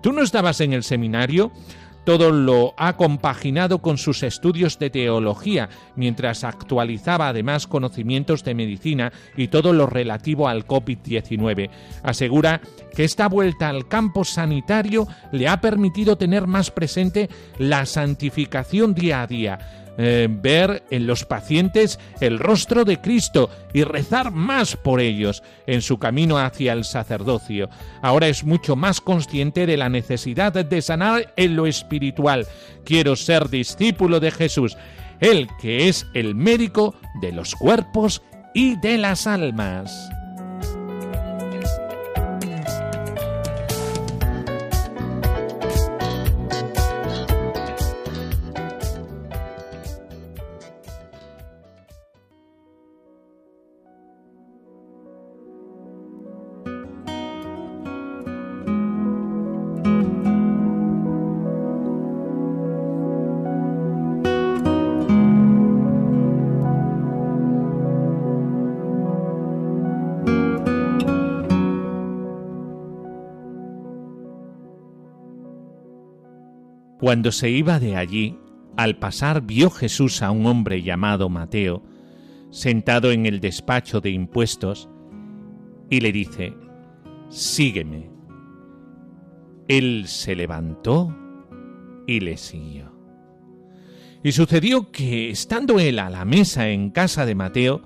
¿Tú 0.00 0.14
no 0.14 0.22
estabas 0.22 0.62
en 0.62 0.72
el 0.72 0.84
seminario? 0.84 1.52
Todo 2.04 2.30
lo 2.30 2.74
ha 2.76 2.96
compaginado 2.96 3.80
con 3.80 3.98
sus 3.98 4.22
estudios 4.22 4.78
de 4.78 4.90
teología, 4.90 5.68
mientras 5.96 6.44
actualizaba 6.44 7.28
además 7.28 7.66
conocimientos 7.66 8.42
de 8.44 8.54
medicina 8.54 9.12
y 9.36 9.48
todo 9.48 9.72
lo 9.72 9.86
relativo 9.86 10.48
al 10.48 10.66
COVID-19. 10.66 11.70
Asegura 12.02 12.60
que 12.94 13.04
esta 13.04 13.28
vuelta 13.28 13.68
al 13.68 13.86
campo 13.88 14.24
sanitario 14.24 15.06
le 15.32 15.48
ha 15.48 15.60
permitido 15.60 16.16
tener 16.16 16.46
más 16.46 16.70
presente 16.70 17.28
la 17.58 17.86
santificación 17.86 18.94
día 18.94 19.22
a 19.22 19.26
día, 19.26 19.79
eh, 19.98 20.28
ver 20.30 20.82
en 20.90 21.06
los 21.06 21.24
pacientes 21.24 21.98
el 22.20 22.38
rostro 22.38 22.84
de 22.84 23.00
Cristo 23.00 23.50
y 23.72 23.84
rezar 23.84 24.30
más 24.30 24.76
por 24.76 25.00
ellos 25.00 25.42
en 25.66 25.82
su 25.82 25.98
camino 25.98 26.38
hacia 26.38 26.72
el 26.72 26.84
sacerdocio. 26.84 27.68
Ahora 28.02 28.28
es 28.28 28.44
mucho 28.44 28.76
más 28.76 29.00
consciente 29.00 29.66
de 29.66 29.76
la 29.76 29.88
necesidad 29.88 30.52
de 30.52 30.82
sanar 30.82 31.32
en 31.36 31.56
lo 31.56 31.66
espiritual. 31.66 32.46
Quiero 32.84 33.16
ser 33.16 33.48
discípulo 33.48 34.20
de 34.20 34.30
Jesús, 34.30 34.76
Él 35.20 35.48
que 35.60 35.88
es 35.88 36.06
el 36.14 36.34
médico 36.34 36.94
de 37.20 37.32
los 37.32 37.54
cuerpos 37.54 38.22
y 38.54 38.76
de 38.80 38.98
las 38.98 39.26
almas. 39.26 40.10
Cuando 77.00 77.32
se 77.32 77.48
iba 77.48 77.80
de 77.80 77.96
allí, 77.96 78.38
al 78.76 78.98
pasar 78.98 79.40
vio 79.40 79.70
Jesús 79.70 80.20
a 80.20 80.30
un 80.30 80.44
hombre 80.44 80.82
llamado 80.82 81.30
Mateo, 81.30 81.82
sentado 82.50 83.10
en 83.10 83.24
el 83.24 83.40
despacho 83.40 84.02
de 84.02 84.10
impuestos, 84.10 84.90
y 85.88 86.00
le 86.00 86.12
dice, 86.12 86.52
Sígueme. 87.30 88.10
Él 89.66 90.04
se 90.08 90.34
levantó 90.34 91.16
y 92.06 92.20
le 92.20 92.36
siguió. 92.36 92.92
Y 94.22 94.32
sucedió 94.32 94.90
que, 94.90 95.30
estando 95.30 95.78
él 95.78 96.00
a 96.00 96.10
la 96.10 96.26
mesa 96.26 96.68
en 96.68 96.90
casa 96.90 97.24
de 97.24 97.34
Mateo, 97.34 97.80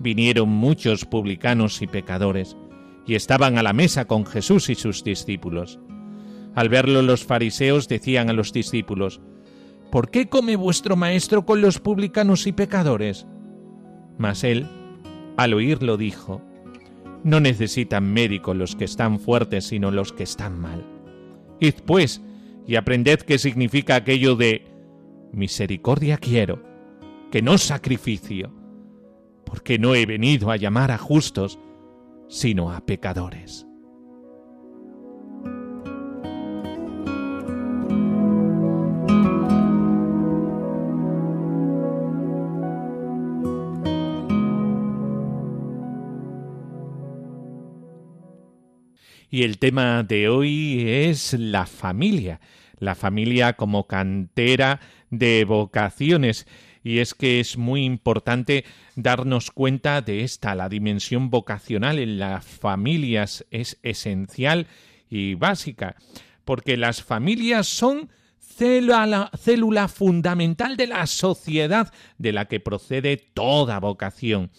vinieron 0.00 0.48
muchos 0.48 1.04
publicanos 1.04 1.80
y 1.80 1.86
pecadores, 1.86 2.56
y 3.06 3.14
estaban 3.14 3.56
a 3.56 3.62
la 3.62 3.72
mesa 3.72 4.06
con 4.06 4.26
Jesús 4.26 4.68
y 4.68 4.74
sus 4.74 5.04
discípulos. 5.04 5.78
Al 6.58 6.68
verlo 6.68 7.02
los 7.02 7.24
fariseos 7.24 7.86
decían 7.86 8.30
a 8.30 8.32
los 8.32 8.52
discípulos, 8.52 9.20
¿Por 9.92 10.10
qué 10.10 10.28
come 10.28 10.56
vuestro 10.56 10.96
maestro 10.96 11.46
con 11.46 11.60
los 11.60 11.78
publicanos 11.78 12.48
y 12.48 12.52
pecadores? 12.52 13.28
Mas 14.18 14.42
él, 14.42 14.66
al 15.36 15.54
oírlo, 15.54 15.96
dijo, 15.96 16.42
No 17.22 17.38
necesitan 17.38 18.12
médicos 18.12 18.56
los 18.56 18.74
que 18.74 18.86
están 18.86 19.20
fuertes, 19.20 19.66
sino 19.66 19.92
los 19.92 20.12
que 20.12 20.24
están 20.24 20.58
mal. 20.58 20.84
Id 21.60 21.74
pues, 21.86 22.22
y 22.66 22.74
aprended 22.74 23.20
qué 23.20 23.38
significa 23.38 23.94
aquello 23.94 24.34
de 24.34 24.66
misericordia 25.32 26.18
quiero, 26.18 26.60
que 27.30 27.40
no 27.40 27.56
sacrificio, 27.56 28.52
porque 29.44 29.78
no 29.78 29.94
he 29.94 30.06
venido 30.06 30.50
a 30.50 30.56
llamar 30.56 30.90
a 30.90 30.98
justos, 30.98 31.56
sino 32.26 32.72
a 32.72 32.84
pecadores. 32.84 33.67
Y 49.30 49.42
el 49.42 49.58
tema 49.58 50.02
de 50.02 50.28
hoy 50.28 50.84
es 50.86 51.34
la 51.34 51.66
familia, 51.66 52.40
la 52.78 52.94
familia 52.94 53.52
como 53.54 53.86
cantera 53.86 54.80
de 55.10 55.44
vocaciones. 55.44 56.46
Y 56.82 57.00
es 57.00 57.12
que 57.12 57.40
es 57.40 57.58
muy 57.58 57.84
importante 57.84 58.64
darnos 58.96 59.50
cuenta 59.50 60.00
de 60.00 60.24
esta, 60.24 60.54
la 60.54 60.70
dimensión 60.70 61.28
vocacional 61.28 61.98
en 61.98 62.18
las 62.18 62.46
familias 62.46 63.44
es 63.50 63.78
esencial 63.82 64.66
y 65.10 65.34
básica, 65.34 65.96
porque 66.46 66.78
las 66.78 67.02
familias 67.02 67.66
son 67.66 68.08
célula, 68.40 69.30
célula 69.38 69.88
fundamental 69.88 70.78
de 70.78 70.86
la 70.86 71.06
sociedad 71.06 71.92
de 72.16 72.32
la 72.32 72.46
que 72.46 72.60
procede 72.60 73.18
toda 73.18 73.78
vocación. 73.78 74.50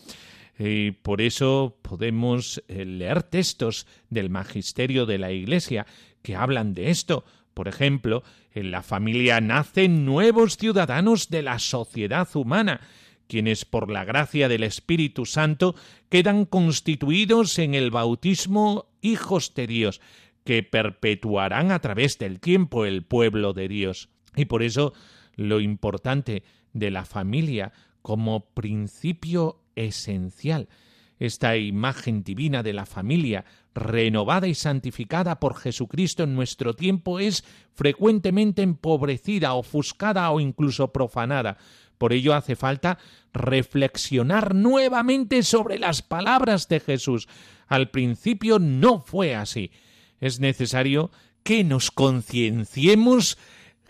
Y 0.60 0.92
por 0.92 1.22
eso 1.22 1.80
podemos 1.82 2.62
eh, 2.68 2.84
leer 2.84 3.24
textos 3.24 3.88
del 4.10 4.30
magisterio 4.30 5.06
de 5.06 5.18
la 5.18 5.32
Iglesia 5.32 5.88
que 6.22 6.36
hablan 6.36 6.74
de 6.74 6.90
esto. 6.90 7.24
Por 7.54 7.70
ejemplo, 7.70 8.24
en 8.54 8.70
la 8.70 8.84
familia 8.84 9.40
nacen 9.40 10.06
nuevos 10.06 10.58
ciudadanos 10.58 11.30
de 11.30 11.44
la 11.44 11.60
sociedad 11.60 12.28
humana, 12.36 12.82
quienes 13.28 13.64
por 13.64 13.90
la 13.90 14.04
gracia 14.04 14.50
del 14.50 14.64
Espíritu 14.64 15.26
Santo 15.26 15.76
quedan 16.10 16.44
constituidos 16.44 17.58
en 17.58 17.74
el 17.74 17.90
bautismo 17.90 18.90
hijos 19.02 19.54
de 19.56 19.66
Dios, 19.66 20.02
que 20.44 20.62
perpetuarán 20.64 21.72
a 21.72 21.80
través 21.80 22.18
del 22.18 22.42
tiempo 22.42 22.86
el 22.86 23.04
pueblo 23.04 23.54
de 23.54 23.70
Dios. 23.70 24.10
Y 24.36 24.46
por 24.46 24.62
eso 24.62 24.94
lo 25.36 25.62
importante 25.62 26.44
de 26.74 26.92
la 26.92 27.06
familia 27.06 27.72
como 28.02 28.50
principio 28.50 29.62
esencial. 29.88 30.70
Esta 31.20 31.58
imagen 31.58 32.24
divina 32.24 32.64
de 32.64 32.74
la 32.74 32.86
familia, 32.86 33.44
renovada 33.74 34.48
y 34.48 34.56
santificada 34.56 35.40
por 35.40 35.56
Jesucristo 35.56 36.24
en 36.24 36.36
nuestro 36.36 36.74
tiempo, 36.74 37.20
es 37.20 37.44
frecuentemente 37.74 38.62
empobrecida, 38.62 39.54
ofuscada 39.54 40.30
o 40.32 40.40
incluso 40.40 40.94
profanada. 40.94 41.58
Por 41.98 42.14
ello 42.14 42.34
hace 42.34 42.56
falta 42.56 42.98
reflexionar 43.34 44.56
nuevamente 44.56 45.44
sobre 45.44 45.78
las 45.78 46.02
palabras 46.02 46.70
de 46.70 46.80
Jesús. 46.80 47.28
Al 47.68 47.90
principio 47.90 48.58
no 48.58 49.02
fue 49.02 49.36
así. 49.36 49.72
Es 50.22 50.40
necesario 50.40 51.12
que 51.44 51.66
nos 51.66 51.92
concienciemos 51.92 53.38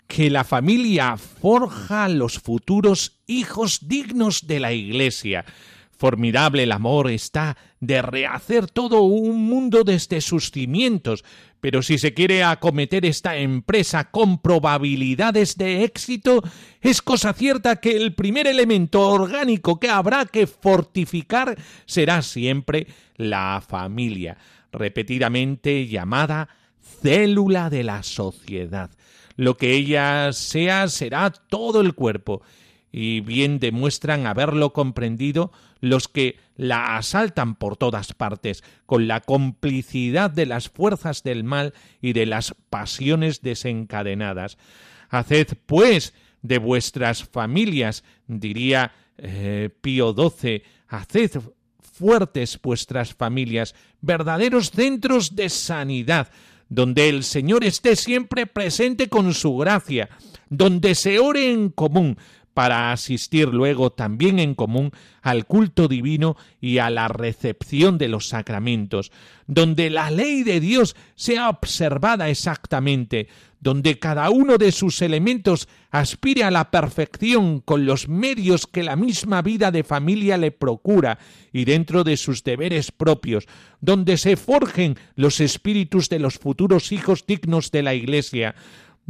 que 0.08 0.28
la 0.28 0.42
familia 0.42 1.16
forja 1.16 2.08
los 2.08 2.40
futuros 2.40 3.20
hijos 3.28 3.86
dignos 3.86 4.48
de 4.48 4.58
la 4.58 4.72
Iglesia. 4.72 5.44
Formidable 6.00 6.62
el 6.62 6.72
amor 6.72 7.10
está 7.10 7.58
de 7.78 8.00
rehacer 8.00 8.68
todo 8.68 9.02
un 9.02 9.44
mundo 9.44 9.84
desde 9.84 10.22
sus 10.22 10.50
cimientos, 10.50 11.26
pero 11.60 11.82
si 11.82 11.98
se 11.98 12.14
quiere 12.14 12.42
acometer 12.42 13.04
esta 13.04 13.36
empresa 13.36 14.10
con 14.10 14.38
probabilidades 14.40 15.58
de 15.58 15.84
éxito, 15.84 16.42
es 16.80 17.02
cosa 17.02 17.34
cierta 17.34 17.76
que 17.76 17.98
el 17.98 18.14
primer 18.14 18.46
elemento 18.46 19.06
orgánico 19.06 19.78
que 19.78 19.90
habrá 19.90 20.24
que 20.24 20.46
fortificar 20.46 21.58
será 21.84 22.22
siempre 22.22 22.86
la 23.16 23.62
familia, 23.68 24.38
repetidamente 24.72 25.86
llamada 25.86 26.48
célula 27.02 27.68
de 27.68 27.84
la 27.84 28.02
sociedad. 28.02 28.88
Lo 29.36 29.58
que 29.58 29.74
ella 29.74 30.32
sea 30.32 30.88
será 30.88 31.30
todo 31.30 31.82
el 31.82 31.94
cuerpo, 31.94 32.40
y 32.92 33.20
bien 33.20 33.58
demuestran 33.58 34.26
haberlo 34.26 34.72
comprendido 34.72 35.52
los 35.80 36.08
que 36.08 36.36
la 36.56 36.96
asaltan 36.96 37.54
por 37.54 37.76
todas 37.76 38.12
partes, 38.12 38.62
con 38.86 39.08
la 39.08 39.20
complicidad 39.20 40.30
de 40.30 40.46
las 40.46 40.68
fuerzas 40.68 41.22
del 41.22 41.44
mal 41.44 41.72
y 42.02 42.12
de 42.12 42.26
las 42.26 42.54
pasiones 42.68 43.42
desencadenadas. 43.42 44.58
Haced, 45.08 45.56
pues, 45.66 46.14
de 46.42 46.58
vuestras 46.58 47.24
familias, 47.24 48.04
diría 48.26 48.92
eh, 49.18 49.70
Pío 49.80 50.14
XII, 50.14 50.62
haced 50.88 51.40
fuertes 51.80 52.58
vuestras 52.62 53.14
familias, 53.14 53.74
verdaderos 54.00 54.70
centros 54.70 55.36
de 55.36 55.48
sanidad, 55.48 56.30
donde 56.68 57.08
el 57.08 57.24
Señor 57.24 57.64
esté 57.64 57.96
siempre 57.96 58.46
presente 58.46 59.08
con 59.08 59.34
su 59.34 59.56
gracia, 59.56 60.08
donde 60.48 60.94
se 60.94 61.18
ore 61.18 61.50
en 61.50 61.68
común, 61.68 62.16
para 62.54 62.92
asistir 62.92 63.48
luego 63.48 63.90
también 63.90 64.38
en 64.38 64.54
común 64.54 64.90
al 65.22 65.46
culto 65.46 65.88
divino 65.88 66.36
y 66.60 66.78
a 66.78 66.90
la 66.90 67.08
recepción 67.08 67.98
de 67.98 68.08
los 68.08 68.28
sacramentos, 68.28 69.12
donde 69.46 69.90
la 69.90 70.10
ley 70.10 70.42
de 70.42 70.60
Dios 70.60 70.96
sea 71.14 71.48
observada 71.48 72.28
exactamente, 72.28 73.28
donde 73.60 73.98
cada 73.98 74.30
uno 74.30 74.56
de 74.56 74.72
sus 74.72 75.02
elementos 75.02 75.68
aspire 75.90 76.44
a 76.44 76.50
la 76.50 76.70
perfección 76.70 77.60
con 77.60 77.84
los 77.84 78.08
medios 78.08 78.66
que 78.66 78.82
la 78.82 78.96
misma 78.96 79.42
vida 79.42 79.70
de 79.70 79.84
familia 79.84 80.38
le 80.38 80.50
procura 80.50 81.18
y 81.52 81.66
dentro 81.66 82.02
de 82.02 82.16
sus 82.16 82.42
deberes 82.42 82.90
propios, 82.90 83.46
donde 83.80 84.16
se 84.16 84.36
forjen 84.36 84.96
los 85.14 85.40
espíritus 85.40 86.08
de 86.08 86.20
los 86.20 86.38
futuros 86.38 86.90
hijos 86.90 87.26
dignos 87.26 87.70
de 87.70 87.82
la 87.82 87.94
Iglesia, 87.94 88.54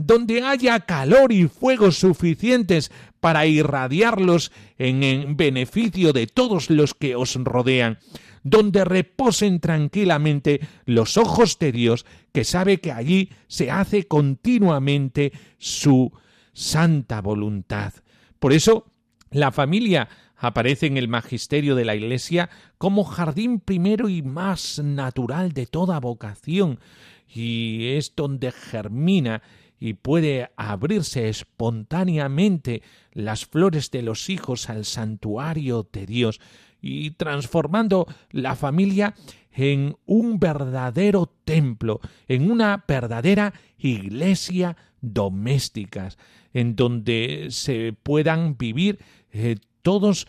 donde 0.00 0.40
haya 0.42 0.80
calor 0.80 1.30
y 1.30 1.46
fuego 1.46 1.90
suficientes 1.90 2.90
para 3.20 3.44
irradiarlos 3.44 4.50
en, 4.78 5.36
beneficio 5.36 6.14
de 6.14 6.26
todos 6.26 6.70
los 6.70 6.94
que 6.94 7.16
os 7.16 7.34
rodean, 7.34 7.98
donde 8.42 8.86
reposen 8.86 9.60
tranquilamente 9.60 10.60
los 10.86 11.18
ojos 11.18 11.58
de 11.58 11.72
Dios, 11.72 12.06
que 12.32 12.44
sabe 12.44 12.80
que 12.80 12.92
allí 12.92 13.28
se 13.46 13.70
hace 13.70 14.08
continuamente 14.08 15.32
su 15.58 16.10
santa 16.54 17.20
voluntad. 17.20 17.92
Por 18.38 18.54
eso, 18.54 18.86
la 19.30 19.52
familia 19.52 20.08
aparece 20.34 20.86
en 20.86 20.96
el 20.96 21.08
magisterio 21.08 21.74
de 21.74 21.84
la 21.84 21.94
Iglesia 21.94 22.48
como 22.78 23.04
jardín 23.04 23.60
primero 23.60 24.08
y 24.08 24.22
más 24.22 24.78
natural 24.82 25.52
de 25.52 25.66
toda 25.66 26.00
vocación, 26.00 26.80
y 27.28 27.88
es 27.98 28.14
donde 28.16 28.50
germina 28.50 29.42
y 29.80 29.94
puede 29.94 30.50
abrirse 30.56 31.30
espontáneamente 31.30 32.82
las 33.12 33.46
flores 33.46 33.90
de 33.90 34.02
los 34.02 34.28
hijos 34.28 34.68
al 34.68 34.84
santuario 34.84 35.88
de 35.90 36.06
Dios 36.06 36.40
y 36.82 37.12
transformando 37.12 38.06
la 38.30 38.54
familia 38.54 39.14
en 39.52 39.96
un 40.06 40.38
verdadero 40.38 41.32
templo, 41.44 42.00
en 42.28 42.50
una 42.50 42.84
verdadera 42.86 43.54
iglesia 43.78 44.76
doméstica, 45.00 46.10
en 46.52 46.76
donde 46.76 47.48
se 47.50 47.94
puedan 48.02 48.56
vivir 48.56 48.98
eh, 49.32 49.56
todos, 49.82 50.26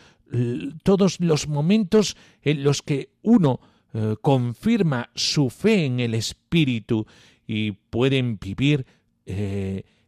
todos 0.84 1.20
los 1.20 1.48
momentos 1.48 2.16
en 2.42 2.64
los 2.64 2.82
que 2.82 3.10
uno 3.22 3.60
eh, 3.94 4.16
confirma 4.22 5.10
su 5.14 5.50
fe 5.50 5.86
en 5.86 6.00
el 6.00 6.14
Espíritu 6.14 7.06
y 7.46 7.72
pueden 7.74 8.40
vivir 8.40 8.86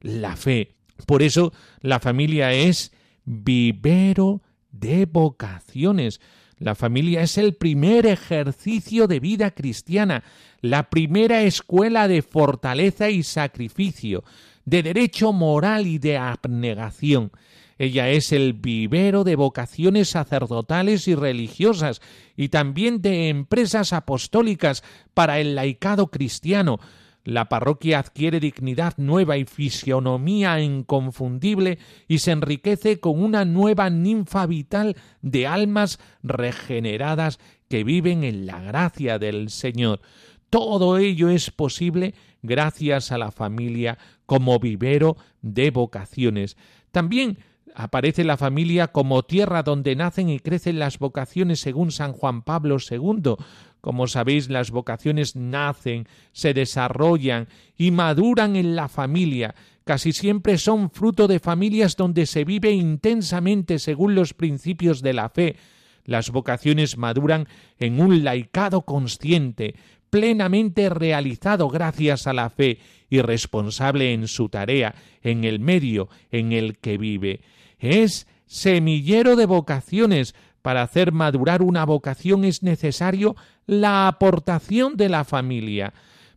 la 0.02 0.36
fe. 0.36 0.76
Por 1.06 1.24
eso 1.24 1.54
la 1.82 2.00
familia 2.00 2.54
es 2.54 2.92
vivero 3.26 4.42
de 4.72 5.06
vocaciones. 5.06 6.20
La 6.60 6.76
familia 6.76 7.22
es 7.22 7.38
el 7.38 7.56
primer 7.56 8.06
ejercicio 8.06 9.08
de 9.08 9.20
vida 9.20 9.52
cristiana, 9.52 10.24
la 10.62 10.90
primera 10.90 11.42
escuela 11.42 12.08
de 12.08 12.22
fortaleza 12.22 13.10
y 13.10 13.24
sacrificio, 13.24 14.24
de 14.66 14.84
derecho 14.84 15.34
moral 15.34 15.88
y 15.88 15.98
de 15.98 16.18
abnegación. 16.18 17.32
Ella 17.78 18.10
es 18.10 18.32
el 18.32 18.54
vivero 18.54 19.24
de 19.24 19.36
vocaciones 19.36 20.10
sacerdotales 20.10 21.08
y 21.08 21.16
religiosas 21.16 22.02
y 22.38 22.50
también 22.50 23.02
de 23.02 23.30
empresas 23.30 23.92
apostólicas 23.94 24.84
para 25.14 25.40
el 25.40 25.56
laicado 25.56 26.08
cristiano, 26.08 26.80
la 27.24 27.48
parroquia 27.48 28.00
adquiere 28.00 28.40
dignidad 28.40 28.96
nueva 28.98 29.38
y 29.38 29.46
fisionomía 29.46 30.60
inconfundible 30.60 31.80
y 32.08 32.20
se 32.20 32.32
enriquece 32.32 33.00
con 33.00 33.24
una 33.24 33.46
nueva 33.46 33.90
ninfa 33.90 34.46
vital 34.46 34.98
de 35.22 35.48
almas 35.48 36.00
regeneradas 36.22 37.40
que 37.70 37.84
viven 37.84 38.24
en 38.24 38.46
la 38.46 38.60
gracia 38.60 39.20
del 39.20 39.50
Señor. 39.50 40.02
Todo 40.50 40.98
ello 40.98 41.30
es 41.30 41.50
posible 41.50 42.14
gracias 42.42 43.12
a 43.12 43.18
la 43.18 43.32
familia 43.32 43.98
como 44.26 44.60
vivero 44.60 45.18
de 45.42 45.72
vocaciones. 45.72 46.58
También 46.92 47.40
aparece 47.74 48.24
la 48.24 48.38
familia 48.38 48.90
como 48.90 49.24
tierra 49.24 49.64
donde 49.64 49.96
nacen 49.96 50.30
y 50.30 50.40
crecen 50.40 50.78
las 50.78 51.00
vocaciones 51.00 51.60
según 51.60 51.92
San 51.92 52.14
Juan 52.14 52.44
Pablo 52.44 52.78
II, 52.78 53.36
como 53.84 54.08
sabéis, 54.08 54.50
las 54.50 54.72
vocaciones 54.72 55.36
nacen, 55.36 56.08
se 56.32 56.54
desarrollan 56.54 57.50
y 57.76 57.92
maduran 57.92 58.56
en 58.56 58.78
la 58.78 58.88
familia. 58.88 59.56
Casi 59.84 60.14
siempre 60.14 60.58
son 60.58 60.90
fruto 60.90 61.28
de 61.28 61.42
familias 61.42 61.98
donde 61.98 62.26
se 62.26 62.46
vive 62.46 62.72
intensamente 62.72 63.80
según 63.80 64.16
los 64.16 64.34
principios 64.34 65.02
de 65.02 65.12
la 65.12 65.28
fe. 65.28 65.58
Las 66.06 66.30
vocaciones 66.30 66.98
maduran 66.98 67.50
en 67.78 68.00
un 68.00 68.24
laicado 68.24 68.84
consciente, 68.84 69.76
plenamente 70.10 70.88
realizado 70.88 71.68
gracias 71.68 72.26
a 72.26 72.32
la 72.32 72.50
fe 72.50 72.80
y 73.10 73.20
responsable 73.20 74.14
en 74.14 74.30
su 74.30 74.48
tarea, 74.48 74.96
en 75.22 75.44
el 75.44 75.60
medio 75.60 76.08
en 76.32 76.54
el 76.54 76.78
que 76.78 76.98
vive. 76.98 77.42
Es 77.80 78.28
semillero 78.46 79.36
de 79.36 79.46
vocaciones, 79.46 80.36
para 80.64 80.82
hacer 80.82 81.12
madurar 81.12 81.62
una 81.62 81.86
vocación 81.86 82.46
es 82.46 82.64
necesario 82.64 83.36
la 83.68 84.08
aportación 84.08 84.98
de 84.98 85.10
la 85.10 85.26
familia. 85.26 85.94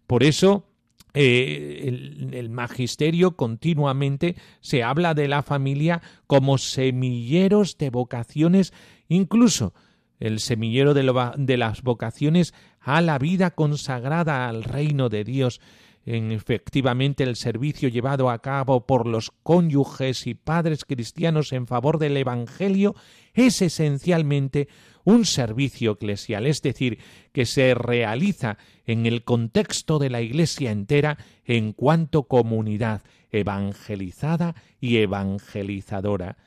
Por 0.06 0.24
eso 0.24 0.66
eh, 1.14 2.28
el, 2.32 2.50
magisterio 2.50 3.36
continuamente 3.36 4.36
se 4.60 4.82
habla 4.82 5.14
de 5.14 5.28
la 5.28 5.42
familia 5.42 6.02
como 6.26 6.58
semilleros 6.58 7.78
de 7.78 7.88
vocaciones, 7.88 8.74
incluso 9.08 9.72
el 10.18 10.40
semillero 10.40 10.92
de, 10.92 11.32
de 11.38 11.56
las 11.56 11.82
vocaciones 11.82 12.52
a 12.80 13.00
la 13.00 13.18
vida 13.18 13.52
consagrada 13.52 14.48
al 14.48 14.64
reino 14.64 15.08
de 15.08 15.24
Dios 15.24 15.60
en 16.06 16.30
efectivamente 16.30 17.24
el 17.24 17.34
servicio 17.34 17.88
llevado 17.88 18.30
a 18.30 18.38
cabo 18.38 18.86
por 18.86 19.06
los 19.06 19.32
cónyuges 19.42 20.28
y 20.28 20.34
padres 20.34 20.84
cristianos 20.84 21.52
en 21.52 21.66
favor 21.66 21.98
del 21.98 22.16
Evangelio 22.16 22.94
es 23.36 23.62
esencialmente 23.62 24.68
un 25.04 25.24
servicio 25.24 25.92
eclesial, 25.92 26.46
es 26.46 26.62
decir, 26.62 26.98
que 27.32 27.46
se 27.46 27.74
realiza 27.74 28.58
en 28.86 29.06
el 29.06 29.22
contexto 29.22 30.00
de 30.00 30.10
la 30.10 30.20
Iglesia 30.20 30.72
entera 30.72 31.16
en 31.44 31.72
cuanto 31.72 32.24
comunidad 32.24 33.02
evangelizada 33.30 34.56
y 34.80 34.96
evangelizadora. 34.96 36.38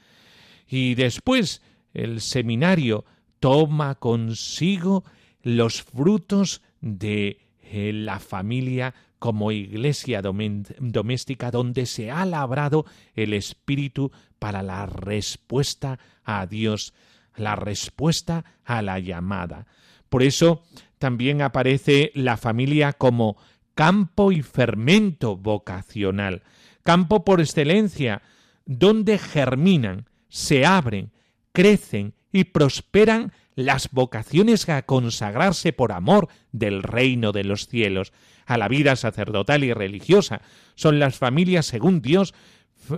Y 0.68 0.96
después 0.96 1.62
el 1.94 2.20
seminario 2.20 3.06
toma 3.40 3.96
consigo 3.96 5.06
los 5.42 5.84
frutos 5.84 6.62
de 6.82 7.40
eh, 7.64 7.92
la 7.94 8.20
familia 8.20 8.94
como 9.20 9.52
iglesia 9.52 10.22
doméstica 10.22 11.52
donde 11.52 11.86
se 11.86 12.10
ha 12.10 12.26
labrado 12.26 12.86
el 13.14 13.34
espíritu 13.34 14.12
para 14.40 14.64
la 14.64 14.86
respuesta 14.86 16.00
a 16.24 16.48
Dios, 16.48 16.94
la 17.36 17.56
respuesta 17.56 18.46
a 18.64 18.82
la 18.82 19.00
llamada. 19.00 19.68
Por 20.10 20.24
eso 20.24 20.64
también 20.98 21.42
aparece 21.42 22.12
la 22.16 22.38
familia 22.38 22.94
como 22.94 23.38
campo 23.76 24.32
y 24.32 24.42
fermento 24.42 25.38
vocacional, 25.38 26.44
campo 26.84 27.24
por 27.24 27.40
excelencia, 27.42 28.22
donde 28.66 29.18
germinan, 29.18 30.08
se 30.30 30.66
abren, 30.66 31.12
crecen 31.52 32.14
y 32.32 32.46
prosperan 32.46 33.34
las 33.60 33.90
vocaciones 33.92 34.68
a 34.70 34.82
consagrarse 34.84 35.74
por 35.74 35.92
amor 35.92 36.30
del 36.52 36.82
reino 36.82 37.32
de 37.32 37.44
los 37.44 37.68
cielos, 37.68 38.14
a 38.46 38.58
la 38.58 38.68
vida 38.68 38.96
sacerdotal 38.96 39.64
y 39.64 39.74
religiosa. 39.74 40.42
Son 40.76 40.98
las 40.98 41.18
familias, 41.18 41.66
según 41.66 42.02
Dios, 42.02 42.34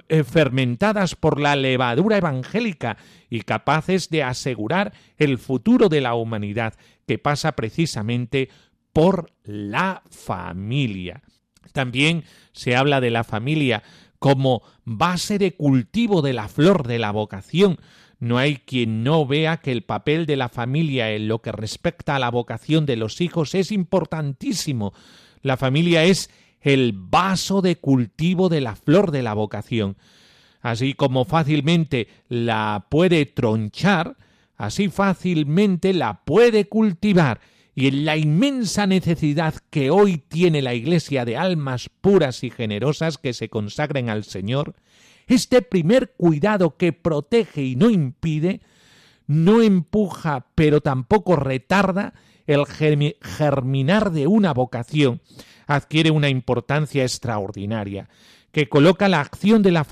eh, 0.07 0.23
fermentadas 0.23 1.15
por 1.15 1.39
la 1.39 1.55
levadura 1.55 2.17
evangélica 2.17 2.97
y 3.29 3.41
capaces 3.41 4.09
de 4.09 4.23
asegurar 4.23 4.93
el 5.17 5.39
futuro 5.39 5.89
de 5.89 6.01
la 6.01 6.13
humanidad, 6.13 6.75
que 7.07 7.17
pasa 7.17 7.53
precisamente 7.53 8.49
por 8.93 9.31
la 9.43 10.03
familia. 10.09 11.23
También 11.73 12.23
se 12.51 12.75
habla 12.75 13.01
de 13.01 13.09
la 13.09 13.23
familia 13.23 13.81
como 14.19 14.61
base 14.85 15.39
de 15.39 15.53
cultivo 15.53 16.21
de 16.21 16.33
la 16.33 16.47
flor 16.47 16.85
de 16.87 16.99
la 16.99 17.09
vocación, 17.09 17.79
no 18.21 18.37
hay 18.37 18.57
quien 18.57 19.03
no 19.03 19.25
vea 19.25 19.57
que 19.57 19.71
el 19.71 19.81
papel 19.81 20.27
de 20.27 20.35
la 20.35 20.47
familia 20.47 21.11
en 21.11 21.27
lo 21.27 21.41
que 21.41 21.51
respecta 21.51 22.15
a 22.15 22.19
la 22.19 22.29
vocación 22.29 22.85
de 22.85 22.95
los 22.95 23.19
hijos 23.19 23.55
es 23.55 23.71
importantísimo. 23.71 24.93
La 25.41 25.57
familia 25.57 26.03
es 26.03 26.29
el 26.61 26.93
vaso 26.95 27.63
de 27.63 27.77
cultivo 27.77 28.47
de 28.47 28.61
la 28.61 28.75
flor 28.75 29.09
de 29.09 29.23
la 29.23 29.33
vocación. 29.33 29.97
Así 30.61 30.93
como 30.93 31.25
fácilmente 31.25 32.09
la 32.29 32.85
puede 32.89 33.25
tronchar, 33.25 34.17
así 34.55 34.89
fácilmente 34.89 35.91
la 35.91 36.23
puede 36.23 36.69
cultivar 36.69 37.41
y 37.73 37.87
en 37.87 38.05
la 38.05 38.17
inmensa 38.17 38.85
necesidad 38.85 39.55
que 39.71 39.89
hoy 39.89 40.19
tiene 40.19 40.61
la 40.61 40.75
Iglesia 40.75 41.25
de 41.25 41.37
almas 41.37 41.89
puras 42.01 42.43
y 42.43 42.51
generosas 42.51 43.17
que 43.17 43.33
se 43.33 43.49
consagren 43.49 44.09
al 44.09 44.25
Señor, 44.25 44.75
este 45.31 45.61
primer 45.61 46.13
cuidado 46.17 46.77
que 46.77 46.93
protege 46.93 47.63
y 47.63 47.75
no 47.75 47.89
impide, 47.89 48.61
no 49.27 49.61
empuja 49.61 50.47
pero 50.55 50.81
tampoco 50.81 51.35
retarda 51.35 52.13
el 52.47 52.65
germinar 52.65 54.11
de 54.11 54.27
una 54.27 54.53
vocación, 54.53 55.21
adquiere 55.67 56.11
una 56.11 56.29
importancia 56.29 57.03
extraordinaria, 57.03 58.09
que 58.51 58.67
coloca 58.67 59.07
la 59.07 59.21
acción 59.21 59.61
de 59.63 59.71
la 59.71 59.85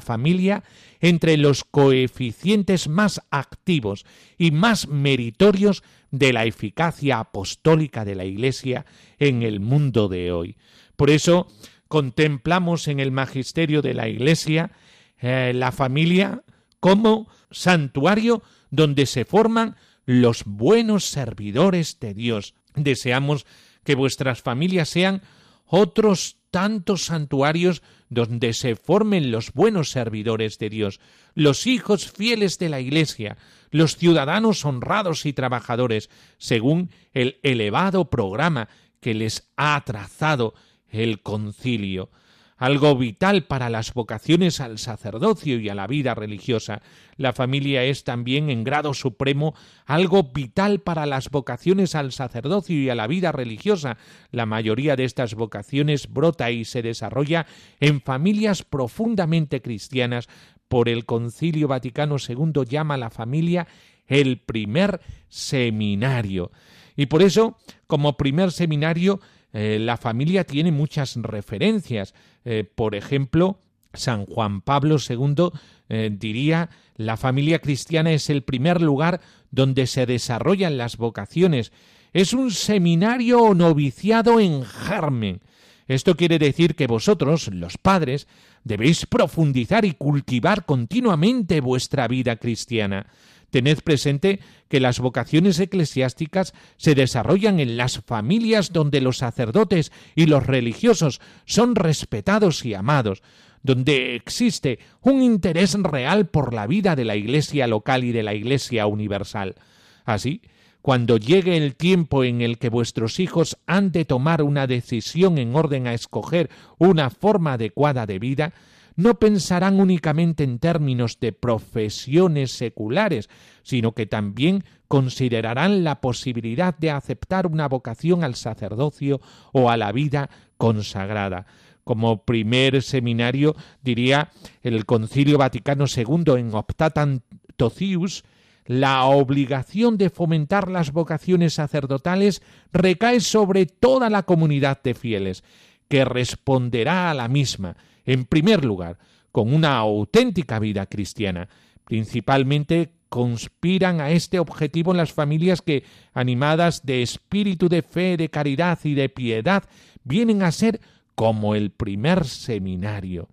familia, 0.00 0.62
entre 1.00 1.36
los 1.36 1.64
coeficientes 1.64 2.88
más 2.88 3.20
activos 3.30 4.06
y 4.38 4.52
más 4.52 4.88
meritorios 4.88 5.82
de 6.10 6.32
la 6.32 6.44
eficacia 6.44 7.18
apostólica 7.18 8.04
de 8.04 8.14
la 8.14 8.24
Iglesia 8.24 8.86
en 9.18 9.42
el 9.42 9.60
mundo 9.60 10.08
de 10.08 10.30
hoy. 10.30 10.56
Por 10.94 11.10
eso, 11.10 11.48
contemplamos 11.88 12.88
en 12.88 13.00
el 13.00 13.12
magisterio 13.12 13.82
de 13.82 13.94
la 13.94 14.08
Iglesia 14.08 14.70
eh, 15.18 15.52
la 15.54 15.72
familia 15.72 16.42
como 16.80 17.28
santuario 17.50 18.42
donde 18.70 19.06
se 19.06 19.24
forman 19.24 19.76
los 20.04 20.44
buenos 20.44 21.04
servidores 21.04 21.98
de 22.00 22.14
Dios. 22.14 22.54
Deseamos 22.74 23.46
que 23.82 23.94
vuestras 23.94 24.42
familias 24.42 24.88
sean 24.88 25.22
otros 25.64 26.36
tantos 26.50 27.06
santuarios 27.06 27.82
donde 28.08 28.52
se 28.52 28.76
formen 28.76 29.30
los 29.30 29.52
buenos 29.52 29.90
servidores 29.90 30.58
de 30.58 30.70
Dios, 30.70 31.00
los 31.34 31.66
hijos 31.66 32.10
fieles 32.10 32.58
de 32.58 32.68
la 32.68 32.80
Iglesia, 32.80 33.36
los 33.70 33.96
ciudadanos 33.96 34.64
honrados 34.64 35.26
y 35.26 35.32
trabajadores, 35.32 36.08
según 36.38 36.90
el 37.12 37.38
elevado 37.42 38.10
programa 38.10 38.68
que 39.00 39.14
les 39.14 39.50
ha 39.56 39.82
trazado 39.84 40.54
el 40.90 41.20
concilio, 41.22 42.10
algo 42.56 42.96
vital 42.96 43.44
para 43.44 43.68
las 43.68 43.92
vocaciones 43.92 44.60
al 44.60 44.78
sacerdocio 44.78 45.60
y 45.60 45.68
a 45.68 45.74
la 45.74 45.86
vida 45.86 46.14
religiosa. 46.14 46.80
La 47.16 47.32
familia 47.32 47.84
es 47.84 48.04
también 48.04 48.48
en 48.48 48.64
grado 48.64 48.94
supremo 48.94 49.54
algo 49.84 50.30
vital 50.32 50.80
para 50.80 51.04
las 51.04 51.28
vocaciones 51.28 51.94
al 51.94 52.12
sacerdocio 52.12 52.80
y 52.80 52.88
a 52.88 52.94
la 52.94 53.06
vida 53.06 53.30
religiosa. 53.30 53.98
La 54.30 54.46
mayoría 54.46 54.96
de 54.96 55.04
estas 55.04 55.34
vocaciones 55.34 56.10
brota 56.10 56.50
y 56.50 56.64
se 56.64 56.82
desarrolla 56.82 57.46
en 57.78 58.00
familias 58.00 58.62
profundamente 58.62 59.60
cristianas. 59.60 60.28
Por 60.68 60.88
el 60.88 61.04
Concilio 61.04 61.68
Vaticano 61.68 62.16
II 62.18 62.64
llama 62.66 62.96
la 62.96 63.10
familia 63.10 63.68
el 64.06 64.38
primer 64.38 65.00
seminario. 65.28 66.50
Y 66.96 67.06
por 67.06 67.22
eso, 67.22 67.58
como 67.86 68.16
primer 68.16 68.50
seminario, 68.50 69.20
eh, 69.52 69.78
la 69.80 69.96
familia 69.96 70.44
tiene 70.44 70.72
muchas 70.72 71.16
referencias. 71.16 72.14
Eh, 72.44 72.64
por 72.64 72.94
ejemplo, 72.94 73.60
San 73.94 74.26
Juan 74.26 74.60
Pablo 74.60 74.96
II 74.96 75.50
eh, 75.88 76.10
diría 76.12 76.70
la 76.96 77.16
familia 77.16 77.58
cristiana 77.58 78.12
es 78.12 78.30
el 78.30 78.42
primer 78.42 78.80
lugar 78.80 79.20
donde 79.50 79.86
se 79.86 80.06
desarrollan 80.06 80.78
las 80.78 80.96
vocaciones. 80.96 81.72
Es 82.12 82.32
un 82.32 82.50
seminario 82.50 83.40
o 83.42 83.54
noviciado 83.54 84.40
en 84.40 84.64
germen. 84.64 85.40
Esto 85.88 86.16
quiere 86.16 86.38
decir 86.38 86.74
que 86.74 86.86
vosotros, 86.86 87.48
los 87.52 87.78
padres, 87.78 88.26
debéis 88.64 89.06
profundizar 89.06 89.84
y 89.84 89.92
cultivar 89.92 90.64
continuamente 90.64 91.60
vuestra 91.60 92.08
vida 92.08 92.36
cristiana. 92.36 93.06
Tened 93.50 93.78
presente 93.80 94.40
que 94.68 94.80
las 94.80 94.98
vocaciones 94.98 95.58
eclesiásticas 95.60 96.52
se 96.76 96.94
desarrollan 96.94 97.60
en 97.60 97.76
las 97.76 98.00
familias 98.00 98.72
donde 98.72 99.00
los 99.00 99.18
sacerdotes 99.18 99.92
y 100.14 100.26
los 100.26 100.46
religiosos 100.46 101.20
son 101.44 101.74
respetados 101.74 102.64
y 102.64 102.74
amados, 102.74 103.22
donde 103.62 104.14
existe 104.14 104.78
un 105.00 105.22
interés 105.22 105.74
real 105.74 106.26
por 106.26 106.52
la 106.52 106.66
vida 106.66 106.96
de 106.96 107.04
la 107.04 107.16
Iglesia 107.16 107.66
local 107.66 108.04
y 108.04 108.12
de 108.12 108.22
la 108.22 108.34
Iglesia 108.34 108.86
universal. 108.86 109.56
Así, 110.04 110.42
cuando 110.82 111.16
llegue 111.16 111.56
el 111.56 111.74
tiempo 111.74 112.22
en 112.22 112.40
el 112.42 112.58
que 112.58 112.68
vuestros 112.68 113.18
hijos 113.18 113.58
han 113.66 113.90
de 113.90 114.04
tomar 114.04 114.42
una 114.42 114.68
decisión 114.68 115.36
en 115.36 115.56
orden 115.56 115.88
a 115.88 115.94
escoger 115.94 116.48
una 116.78 117.10
forma 117.10 117.54
adecuada 117.54 118.06
de 118.06 118.20
vida, 118.20 118.52
no 118.96 119.18
pensarán 119.18 119.78
únicamente 119.78 120.42
en 120.42 120.58
términos 120.58 121.20
de 121.20 121.32
profesiones 121.32 122.50
seculares, 122.50 123.28
sino 123.62 123.92
que 123.92 124.06
también 124.06 124.64
considerarán 124.88 125.84
la 125.84 126.00
posibilidad 126.00 126.76
de 126.76 126.90
aceptar 126.90 127.46
una 127.46 127.68
vocación 127.68 128.24
al 128.24 128.34
sacerdocio 128.34 129.20
o 129.52 129.70
a 129.70 129.76
la 129.76 129.92
vida 129.92 130.30
consagrada. 130.56 131.46
Como 131.84 132.24
primer 132.24 132.82
seminario, 132.82 133.54
diría 133.82 134.30
el 134.62 134.86
Concilio 134.86 135.38
Vaticano 135.38 135.84
II 135.94 136.32
en 136.36 136.54
Optatam 136.54 137.20
Tocius, 137.56 138.24
la 138.64 139.04
obligación 139.04 139.96
de 139.96 140.10
fomentar 140.10 140.68
las 140.68 140.90
vocaciones 140.90 141.54
sacerdotales 141.54 142.42
recae 142.72 143.20
sobre 143.20 143.66
toda 143.66 144.10
la 144.10 144.24
comunidad 144.24 144.82
de 144.82 144.94
fieles, 144.94 145.44
que 145.88 146.04
responderá 146.04 147.10
a 147.10 147.14
la 147.14 147.28
misma, 147.28 147.76
en 148.06 148.24
primer 148.24 148.64
lugar, 148.64 148.98
con 149.32 149.52
una 149.52 149.76
auténtica 149.76 150.58
vida 150.58 150.86
cristiana. 150.86 151.48
Principalmente 151.84 152.92
conspiran 153.08 154.00
a 154.00 154.10
este 154.10 154.38
objetivo 154.38 154.94
las 154.94 155.12
familias 155.12 155.60
que, 155.60 155.84
animadas 156.14 156.86
de 156.86 157.02
espíritu 157.02 157.68
de 157.68 157.82
fe, 157.82 158.16
de 158.16 158.30
caridad 158.30 158.78
y 158.84 158.94
de 158.94 159.08
piedad, 159.08 159.64
vienen 160.04 160.42
a 160.42 160.52
ser 160.52 160.80
como 161.14 161.54
el 161.54 161.70
primer 161.70 162.24
seminario. 162.24 163.28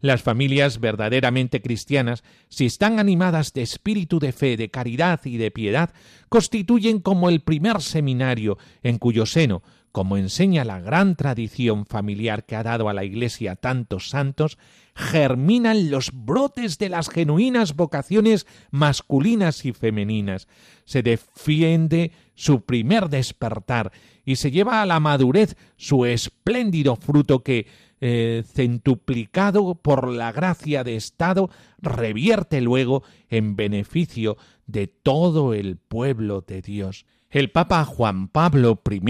Las 0.00 0.22
familias 0.22 0.78
verdaderamente 0.78 1.60
cristianas, 1.60 2.22
si 2.48 2.66
están 2.66 3.00
animadas 3.00 3.52
de 3.52 3.62
espíritu 3.62 4.20
de 4.20 4.32
fe, 4.32 4.56
de 4.56 4.70
caridad 4.70 5.20
y 5.24 5.38
de 5.38 5.50
piedad, 5.50 5.92
constituyen 6.28 7.00
como 7.00 7.28
el 7.28 7.40
primer 7.40 7.82
seminario 7.82 8.58
en 8.82 8.98
cuyo 8.98 9.26
seno 9.26 9.62
como 9.92 10.16
enseña 10.16 10.64
la 10.64 10.80
gran 10.80 11.16
tradición 11.16 11.86
familiar 11.86 12.44
que 12.44 12.56
ha 12.56 12.62
dado 12.62 12.88
a 12.88 12.94
la 12.94 13.04
Iglesia 13.04 13.56
tantos 13.56 14.08
santos, 14.08 14.58
germinan 14.94 15.90
los 15.90 16.10
brotes 16.12 16.78
de 16.78 16.88
las 16.88 17.08
genuinas 17.08 17.76
vocaciones 17.76 18.46
masculinas 18.70 19.64
y 19.64 19.72
femeninas, 19.72 20.48
se 20.84 21.02
defiende 21.02 22.12
su 22.34 22.62
primer 22.62 23.08
despertar 23.08 23.92
y 24.24 24.36
se 24.36 24.50
lleva 24.50 24.82
a 24.82 24.86
la 24.86 25.00
madurez 25.00 25.56
su 25.76 26.04
espléndido 26.04 26.96
fruto 26.96 27.42
que, 27.42 27.66
eh, 28.00 28.42
centuplicado 28.46 29.74
por 29.76 30.08
la 30.08 30.32
gracia 30.32 30.84
de 30.84 30.96
Estado, 30.96 31.48
revierte 31.80 32.60
luego 32.60 33.02
en 33.28 33.56
beneficio 33.56 34.36
de 34.66 34.86
todo 34.86 35.54
el 35.54 35.76
pueblo 35.76 36.44
de 36.46 36.60
Dios. 36.60 37.06
El 37.30 37.50
Papa 37.50 37.84
Juan 37.84 38.28
Pablo 38.28 38.80
I 38.90 39.00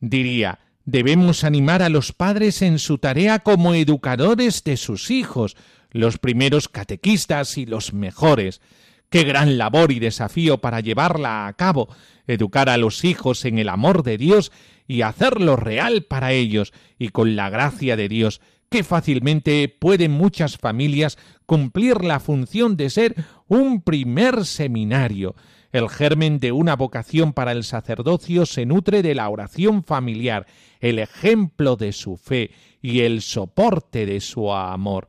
diría 0.00 0.58
debemos 0.84 1.44
animar 1.44 1.82
a 1.82 1.88
los 1.88 2.12
padres 2.12 2.62
en 2.62 2.78
su 2.78 2.98
tarea 2.98 3.40
como 3.40 3.74
educadores 3.74 4.64
de 4.64 4.76
sus 4.76 5.10
hijos, 5.10 5.56
los 5.90 6.18
primeros 6.18 6.68
catequistas 6.68 7.58
y 7.58 7.66
los 7.66 7.92
mejores. 7.92 8.60
Qué 9.08 9.24
gran 9.24 9.58
labor 9.58 9.92
y 9.92 9.98
desafío 9.98 10.58
para 10.58 10.80
llevarla 10.80 11.46
a 11.46 11.52
cabo, 11.52 11.88
educar 12.26 12.68
a 12.68 12.76
los 12.76 13.04
hijos 13.04 13.44
en 13.44 13.58
el 13.58 13.68
amor 13.68 14.02
de 14.02 14.18
Dios 14.18 14.52
y 14.86 15.02
hacerlo 15.02 15.56
real 15.56 16.02
para 16.02 16.32
ellos, 16.32 16.72
y 16.98 17.10
con 17.10 17.36
la 17.36 17.50
gracia 17.50 17.96
de 17.96 18.08
Dios, 18.08 18.40
qué 18.68 18.82
fácilmente 18.82 19.68
pueden 19.68 20.10
muchas 20.10 20.56
familias 20.56 21.18
cumplir 21.46 22.02
la 22.02 22.18
función 22.18 22.76
de 22.76 22.90
ser 22.90 23.14
un 23.46 23.82
primer 23.82 24.44
seminario, 24.44 25.36
el 25.72 25.88
germen 25.88 26.38
de 26.38 26.52
una 26.52 26.76
vocación 26.76 27.32
para 27.32 27.52
el 27.52 27.64
sacerdocio 27.64 28.46
se 28.46 28.66
nutre 28.66 29.02
de 29.02 29.14
la 29.14 29.28
oración 29.28 29.84
familiar, 29.84 30.46
el 30.80 30.98
ejemplo 30.98 31.76
de 31.76 31.92
su 31.92 32.16
fe 32.16 32.50
y 32.82 33.00
el 33.00 33.22
soporte 33.22 34.06
de 34.06 34.20
su 34.20 34.52
amor. 34.52 35.08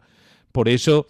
Por 0.51 0.69
eso, 0.69 1.07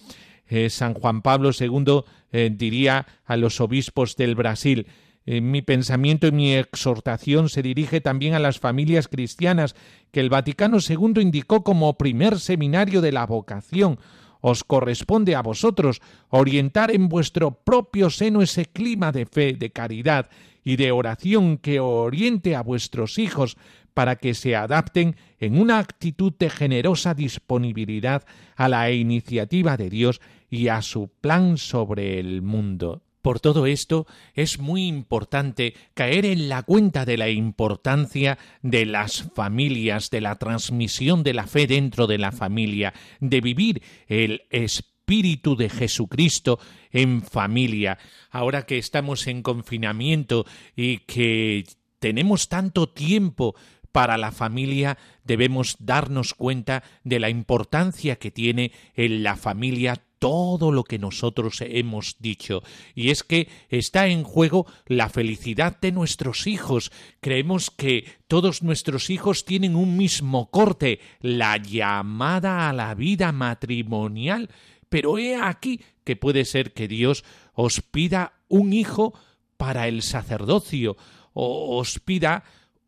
eh, 0.47 0.69
San 0.69 0.93
Juan 0.93 1.21
Pablo 1.21 1.51
II 1.57 2.01
eh, 2.31 2.51
diría 2.53 3.07
a 3.25 3.37
los 3.37 3.59
obispos 3.59 4.15
del 4.15 4.35
Brasil, 4.35 4.87
mi 5.23 5.61
pensamiento 5.61 6.25
y 6.25 6.31
mi 6.31 6.55
exhortación 6.55 7.47
se 7.47 7.61
dirige 7.61 8.01
también 8.01 8.33
a 8.33 8.39
las 8.39 8.59
familias 8.59 9.07
cristianas 9.07 9.75
que 10.11 10.19
el 10.19 10.31
Vaticano 10.31 10.79
II 10.79 11.21
indicó 11.21 11.63
como 11.63 11.95
primer 11.95 12.39
seminario 12.39 13.01
de 13.01 13.11
la 13.11 13.27
vocación, 13.27 13.99
os 14.41 14.63
corresponde 14.63 15.36
a 15.36 15.41
vosotros 15.41 16.01
orientar 16.30 16.91
en 16.91 17.08
vuestro 17.08 17.51
propio 17.51 18.10
seno 18.10 18.41
ese 18.41 18.65
clima 18.65 19.12
de 19.12 19.25
fe, 19.25 19.54
de 19.54 19.71
caridad 19.71 20.30
y 20.63 20.75
de 20.75 20.91
oración 20.91 21.58
que 21.58 21.80
oriente 21.80 22.56
a 22.56 22.62
vuestros 22.62 23.17
hijos 23.17 23.58
para 23.93 24.15
que 24.15 24.34
se 24.34 24.56
adapten 24.56 25.15
en 25.39 25.60
una 25.60 25.80
actitud 25.80 26.34
de 26.38 26.49
generosa 26.49 27.13
disponibilidad 27.13 28.23
a 28.56 28.69
la 28.69 28.91
iniciativa 28.91 29.77
de 29.77 29.89
Dios 29.89 30.21
y 30.49 30.67
a 30.67 30.82
su 30.82 31.10
plan 31.10 31.58
sobre 31.58 32.19
el 32.19 32.41
mundo. 32.41 33.01
Por 33.21 33.39
todo 33.39 33.67
esto 33.67 34.07
es 34.34 34.60
muy 34.60 34.88
importante 34.88 35.75
caer 35.93 36.25
en 36.25 36.49
la 36.49 36.63
cuenta 36.63 37.05
de 37.05 37.17
la 37.17 37.29
importancia 37.29 38.38
de 38.62 38.86
las 38.86 39.23
familias, 39.36 40.10
de 40.10 40.21
la 40.21 40.36
transmisión 40.36 41.23
de 41.23 41.34
la 41.34 41.45
fe 41.45 41.67
dentro 41.67 42.07
de 42.07 42.17
la 42.17 42.31
familia, 42.31 42.93
de 43.19 43.41
vivir 43.41 43.84
el 44.07 44.41
espíritu 44.49 45.55
de 45.55 45.69
Jesucristo 45.69 46.60
en 46.91 47.21
familia. 47.21 47.99
Ahora 48.31 48.65
que 48.65 48.77
estamos 48.77 49.27
en 49.27 49.43
confinamiento 49.43 50.45
y 50.75 50.99
que 50.99 51.65
tenemos 51.99 52.49
tanto 52.49 52.89
tiempo 52.89 53.55
para 53.91 54.17
la 54.17 54.31
familia 54.31 54.97
debemos 55.23 55.75
darnos 55.79 56.34
cuenta 56.34 56.84
de 57.03 57.19
la 57.19 57.29
importancia 57.29 58.17
que 58.17 58.31
tiene 58.31 58.71
en 58.95 59.23
la 59.23 59.36
familia 59.36 60.01
todo 60.21 60.71
lo 60.71 60.84
que 60.84 60.99
nosotros 60.99 61.62
hemos 61.62 62.17
dicho, 62.19 62.62
y 62.93 63.10
es 63.10 63.23
que 63.23 63.49
está 63.69 64.05
en 64.05 64.23
juego 64.23 64.67
la 64.86 65.10
felicidad 65.10 65.79
de 65.81 65.91
nuestros 65.91 66.45
hijos. 66.45 66.91
Creemos 67.21 67.71
que 67.71 68.05
todos 68.27 68.62
nuestros 68.62 69.10
hijos 69.10 69.45
tienen 69.45 69.75
un 69.75 69.97
mismo 69.97 70.51
corte, 70.51 70.99
la 71.21 71.57
llamada 71.57 72.69
a 72.69 72.73
la 72.73 72.93
vida 72.93 73.31
matrimonial, 73.31 74.49
pero 74.89 75.17
he 75.17 75.36
aquí 75.36 75.81
que 76.03 76.15
puede 76.15 76.45
ser 76.45 76.73
que 76.73 76.88
Dios 76.88 77.23
os 77.53 77.81
pida 77.81 78.34
un 78.47 78.73
hijo 78.73 79.15
para 79.57 79.88
el 79.88 80.03
sacerdocio, 80.03 80.97
o 81.34 81.79
os 81.79 81.99
pida 81.99 82.43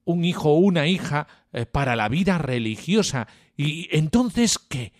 un 0.06 0.26
hijo 0.26 0.52
o 0.52 0.58
una 0.58 0.88
hija 0.88 1.28
eh, 1.52 1.66
para 1.66 1.96
la 1.96 2.10
vida 2.10 2.38
religiosa. 2.38 3.28
¿Y 3.56 3.88
entonces 3.96 4.60
qué? 4.60 4.94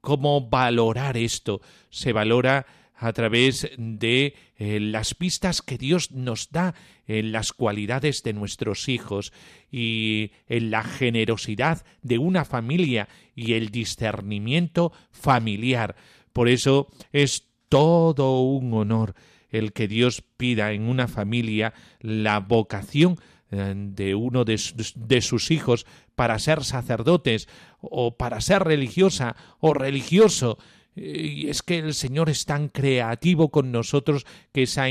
¿Cómo 0.00 0.48
valorar 0.48 1.16
esto? 1.16 1.60
Se 1.90 2.12
valora 2.12 2.66
a 3.02 3.12
través 3.12 3.68
de 3.76 4.34
eh, 4.56 4.78
las 4.78 5.14
pistas 5.14 5.60
que 5.60 5.76
Dios 5.76 6.12
nos 6.12 6.50
da 6.52 6.74
en 7.06 7.32
las 7.32 7.52
cualidades 7.52 8.22
de 8.22 8.32
nuestros 8.32 8.88
hijos 8.88 9.32
y 9.72 10.30
en 10.46 10.70
la 10.70 10.84
generosidad 10.84 11.84
de 12.02 12.18
una 12.18 12.44
familia 12.44 13.08
y 13.34 13.54
el 13.54 13.70
discernimiento 13.70 14.92
familiar. 15.10 15.96
Por 16.32 16.48
eso 16.48 16.88
es 17.12 17.48
todo 17.68 18.40
un 18.40 18.72
honor 18.74 19.14
el 19.50 19.72
que 19.72 19.88
Dios 19.88 20.22
pida 20.36 20.72
en 20.72 20.82
una 20.82 21.08
familia 21.08 21.74
la 22.00 22.40
vocación 22.40 23.18
de 23.52 24.14
uno 24.14 24.44
de, 24.44 24.56
sus 24.56 25.50
hijos 25.50 25.86
para 26.14 26.38
ser 26.38 26.64
sacerdotes 26.64 27.48
o 27.80 28.16
para 28.16 28.40
ser 28.40 28.64
religiosa 28.64 29.36
o 29.60 29.74
religioso 29.74 30.58
y 30.94 31.48
es 31.48 31.62
que 31.62 31.78
el 31.78 31.94
Señor 31.94 32.28
es 32.28 32.44
tan 32.44 32.68
creativo 32.68 33.50
con 33.50 33.72
nosotros 33.72 34.26
que 34.52 34.64
esa 34.64 34.86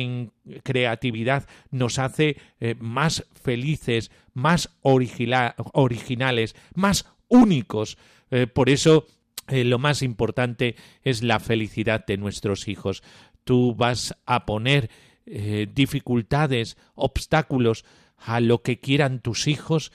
creatividad 0.63 1.47
nos 1.69 2.00
hace 2.00 2.38
eh, 2.60 2.76
más 2.80 3.26
felices, 3.43 4.10
más 4.34 4.69
originales, 4.82 6.56
más 6.74 7.06
únicos. 7.28 7.97
Eh, 8.32 8.47
por 8.47 8.69
eso 8.69 9.06
eh, 9.47 9.63
lo 9.63 9.78
más 9.78 10.02
importante 10.02 10.76
es 11.04 11.21
la 11.21 11.39
felicidad 11.39 12.04
de 12.06 12.17
nuestros 12.17 12.67
hijos. 12.67 13.04
Tú 13.43 13.76
vas 13.76 14.15
a 14.26 14.45
poner 14.45 14.89
dificultades, 15.24 16.78
obstáculos 16.95 17.86
a 18.21 18.39
lo 18.39 18.62
que 18.62 18.79
quieran 18.79 19.19
tus 19.19 19.47
hijos. 19.47 19.91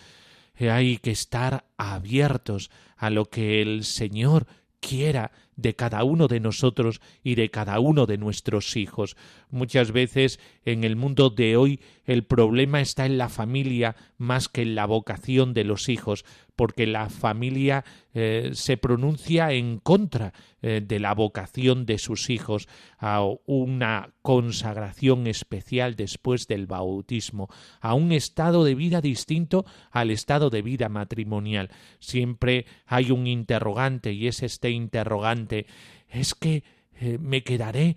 hay 0.59 0.99
que 0.99 1.11
estar 1.11 1.67
abiertos 1.77 2.71
a 2.97 3.11
lo 3.11 3.27
que 3.27 3.61
el 3.63 3.85
Señor 3.85 4.47
quiera 4.81 5.33
de 5.57 5.75
cada 5.75 6.05
uno 6.05 6.29
de 6.29 6.39
nosotros 6.39 7.01
y 7.25 7.35
de 7.35 7.51
cada 7.51 7.81
uno 7.81 8.07
de 8.07 8.19
nuestros 8.19 8.77
hijos. 8.77 9.17
Muchas 9.51 9.91
veces 9.91 10.39
en 10.65 10.85
el 10.85 10.97
mundo 10.97 11.31
de 11.31 11.57
hoy 11.57 11.81
el 12.05 12.25
problema 12.25 12.81
está 12.81 13.07
en 13.07 13.19
la 13.19 13.29
familia 13.29 13.97
más 14.19 14.49
que 14.49 14.63
en 14.63 14.75
la 14.75 14.87
vocación 14.87 15.55
de 15.55 15.65
los 15.65 15.89
hijos, 15.89 16.25
porque 16.57 16.87
la 16.87 17.11
familia 17.11 17.85
eh, 18.15 18.51
se 18.55 18.79
pronuncia 18.79 19.53
en 19.53 19.79
contra 19.79 20.33
eh, 20.63 20.83
de 20.83 20.99
la 20.99 21.15
vocación 21.15 21.85
de 21.85 21.99
sus 21.99 22.31
hijos 22.31 22.67
a 22.99 23.23
una 23.45 24.15
consagración 24.23 25.27
especial 25.27 25.95
después 25.95 26.49
del 26.49 26.67
bautismo, 26.67 27.49
a 27.81 27.93
un 27.95 28.11
estado 28.13 28.65
de 28.65 28.75
vida 28.75 29.03
distinto 29.03 29.67
al 29.91 30.11
estado 30.11 30.49
de 30.49 30.63
vida 30.63 30.89
matrimonial. 30.89 31.71
Siempre 32.01 32.65
hay 32.87 33.11
un 33.11 33.27
interrogante 33.27 34.13
y 34.13 34.27
es 34.27 34.43
este 34.43 34.71
interrogante 34.71 35.67
es 36.09 36.35
que 36.35 36.65
eh, 36.99 37.19
me 37.21 37.43
quedaré 37.43 37.97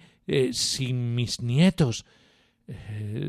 sin 0.51 1.15
mis 1.15 1.41
nietos 1.41 2.05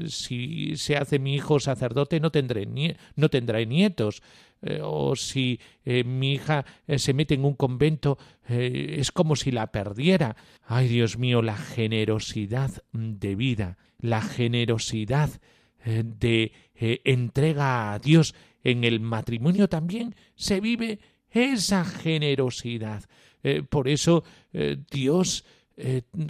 si 0.06 0.76
se 0.76 0.98
hace 0.98 1.18
mi 1.18 1.34
hijo 1.34 1.58
sacerdote 1.58 2.20
no 2.20 2.30
tendré 2.30 2.68
no 3.16 3.30
tendré 3.30 3.64
nietos 3.64 4.22
eh, 4.62 4.81
o 4.83 5.16
si 5.16 5.61
eh, 5.85 6.05
mi 6.05 6.35
hija 6.35 6.64
se 6.96 7.14
mete 7.14 7.35
en 7.35 7.44
un 7.44 7.55
convento 7.55 8.18
es 8.49 9.12
como 9.12 9.37
si 9.37 9.51
la 9.53 9.70
perdiera 9.70 10.37
ay 10.64 10.88
Dios 10.88 11.18
mío 11.18 11.40
la 11.40 11.57
generosidad 11.57 12.70
de 12.92 13.35
vida 13.37 13.79
la 13.99 14.23
generosidad 14.23 15.31
de 15.85 16.53
entrega 16.75 17.92
a 17.92 17.99
Dios 17.99 18.35
en 18.64 18.85
el 18.85 19.01
matrimonio 19.01 19.68
también 19.68 20.14
se 20.35 20.61
vive 20.61 20.99
esa 21.31 21.85
generosidad 21.85 23.05
por 23.70 23.88
eso 23.88 24.25
Dios 24.90 25.44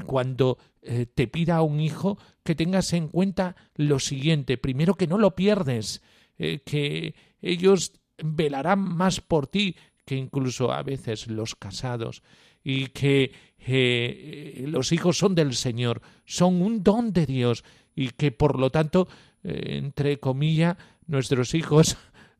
cuando 0.04 0.58
eh, 0.82 1.04
te 1.06 1.26
pida 1.26 1.56
a 1.56 1.62
un 1.62 1.78
hijo 1.78 2.18
que 2.42 2.54
tengas 2.54 2.94
en 2.94 3.08
cuenta 3.08 3.54
lo 3.74 3.98
siguiente. 3.98 4.56
Primero, 4.56 4.94
que 4.94 5.06
no 5.06 5.18
lo 5.18 5.34
pierdes, 5.34 6.02
eh, 6.38 6.60
que 6.64 7.14
ellos 7.42 7.99
velarán 8.24 8.80
más 8.80 9.20
por 9.20 9.46
ti 9.46 9.76
que 10.04 10.16
incluso 10.16 10.72
a 10.72 10.82
veces 10.82 11.28
los 11.28 11.54
casados, 11.54 12.22
y 12.64 12.88
que 12.88 13.32
eh, 13.58 14.64
los 14.66 14.92
hijos 14.92 15.18
son 15.18 15.34
del 15.34 15.54
Señor, 15.54 16.02
son 16.24 16.62
un 16.62 16.82
don 16.82 17.12
de 17.12 17.26
Dios, 17.26 17.64
y 17.94 18.10
que 18.10 18.32
por 18.32 18.58
lo 18.58 18.70
tanto, 18.70 19.08
entre 19.44 20.18
comillas, 20.18 20.76
nuestros 21.06 21.54
hijos, 21.54 21.96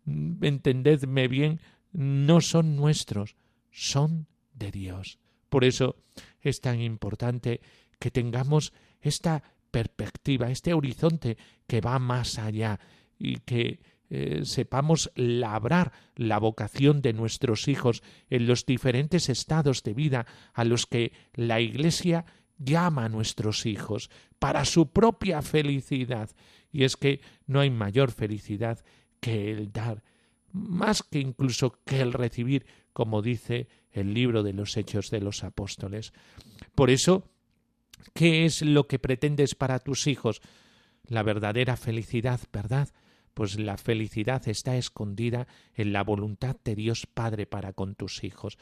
entendedme 0.41 1.29
bien, 1.29 1.61
no 1.93 2.41
son 2.41 2.77
nuestros, 2.77 3.37
son 3.71 4.27
de 4.55 4.71
Dios. 4.71 5.19
Por 5.49 5.65
eso 5.65 5.97
es 6.41 6.61
tan 6.61 6.81
importante 6.81 7.61
que 7.99 8.11
tengamos 8.11 8.73
esta 9.01 9.43
perspectiva, 9.71 10.51
este 10.51 10.75
horizonte 10.75 11.37
que 11.67 11.81
va 11.81 11.99
más 11.99 12.39
allá 12.39 12.81
y 13.19 13.39
que 13.41 13.81
eh, 14.11 14.41
sepamos 14.45 15.11
labrar 15.15 15.93
la 16.17 16.39
vocación 16.39 17.01
de 17.01 17.13
nuestros 17.13 17.69
hijos 17.69 18.03
en 18.29 18.47
los 18.47 18.67
diferentes 18.67 19.29
estados 19.29 19.83
de 19.83 19.95
vida 19.95 20.27
a 20.53 20.65
los 20.65 20.87
que 20.87 21.13
la 21.35 21.61
Iglesia 21.61 22.27
llama 22.59 23.07
a 23.07 23.09
nuestros 23.09 23.65
hijos 23.65 24.11
para 24.39 24.65
su 24.65 24.91
propia 24.91 25.41
felicidad. 25.41 26.31
Y 26.73 26.85
es 26.85 26.97
que 26.97 27.21
no 27.47 27.61
hay 27.61 27.71
mayor 27.71 28.11
felicidad 28.11 28.85
que 29.21 29.51
el 29.51 29.73
dar, 29.73 30.03
más 30.53 31.03
que 31.03 31.21
incluso 31.21 31.79
que 31.85 32.01
el 32.01 32.13
recibir, 32.13 32.67
como 32.93 33.23
dice 33.23 33.69
el 33.93 34.13
libro 34.13 34.43
de 34.43 34.53
los 34.53 34.77
Hechos 34.77 35.11
de 35.11 35.21
los 35.21 35.45
Apóstoles. 35.45 36.13
Por 36.75 36.91
eso 36.91 37.31
¿Qué 38.15 38.45
es 38.45 38.63
lo 38.63 38.87
que 38.87 38.99
pretendes 38.99 39.55
para 39.55 39.79
tus 39.79 40.07
hijos? 40.07 40.41
La 41.07 41.23
verdadera 41.23 41.77
felicidad, 41.77 42.41
¿verdad? 42.53 42.89
Pues 43.35 43.59
la 43.59 43.77
felicidad 43.77 44.47
está 44.49 44.77
escondida 44.77 45.47
en 45.75 45.93
la 45.93 46.03
voluntad 46.03 46.57
de 46.65 46.75
Dios 46.75 47.07
Padre 47.07 47.47
para 47.47 47.73
con 47.73 47.95
tus 47.95 48.25
hijos. 48.25 48.59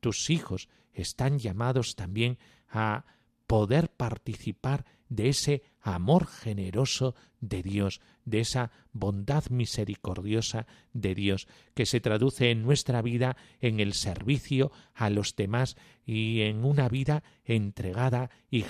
Tus 0.00 0.30
hijos 0.30 0.68
están 0.92 1.38
llamados 1.38 1.96
también 1.96 2.38
a 2.68 3.04
poder 3.46 3.90
participar 3.90 4.84
de 5.08 5.28
ese 5.28 5.62
amor 5.82 6.26
generoso 6.26 7.14
de 7.40 7.62
Dios, 7.62 8.00
de 8.24 8.40
esa 8.40 8.70
bondad 8.92 9.44
misericordiosa 9.50 10.66
de 10.94 11.14
Dios, 11.14 11.48
que 11.74 11.84
se 11.84 12.00
traduce 12.00 12.50
en 12.50 12.62
nuestra 12.62 13.02
vida 13.02 13.36
en 13.60 13.80
el 13.80 13.92
servicio 13.92 14.72
a 14.94 15.10
los 15.10 15.36
demás 15.36 15.76
y 16.06 16.42
en 16.42 16.64
una 16.64 16.88
vida 16.88 17.22
entregada 17.44 18.30
y 18.50 18.64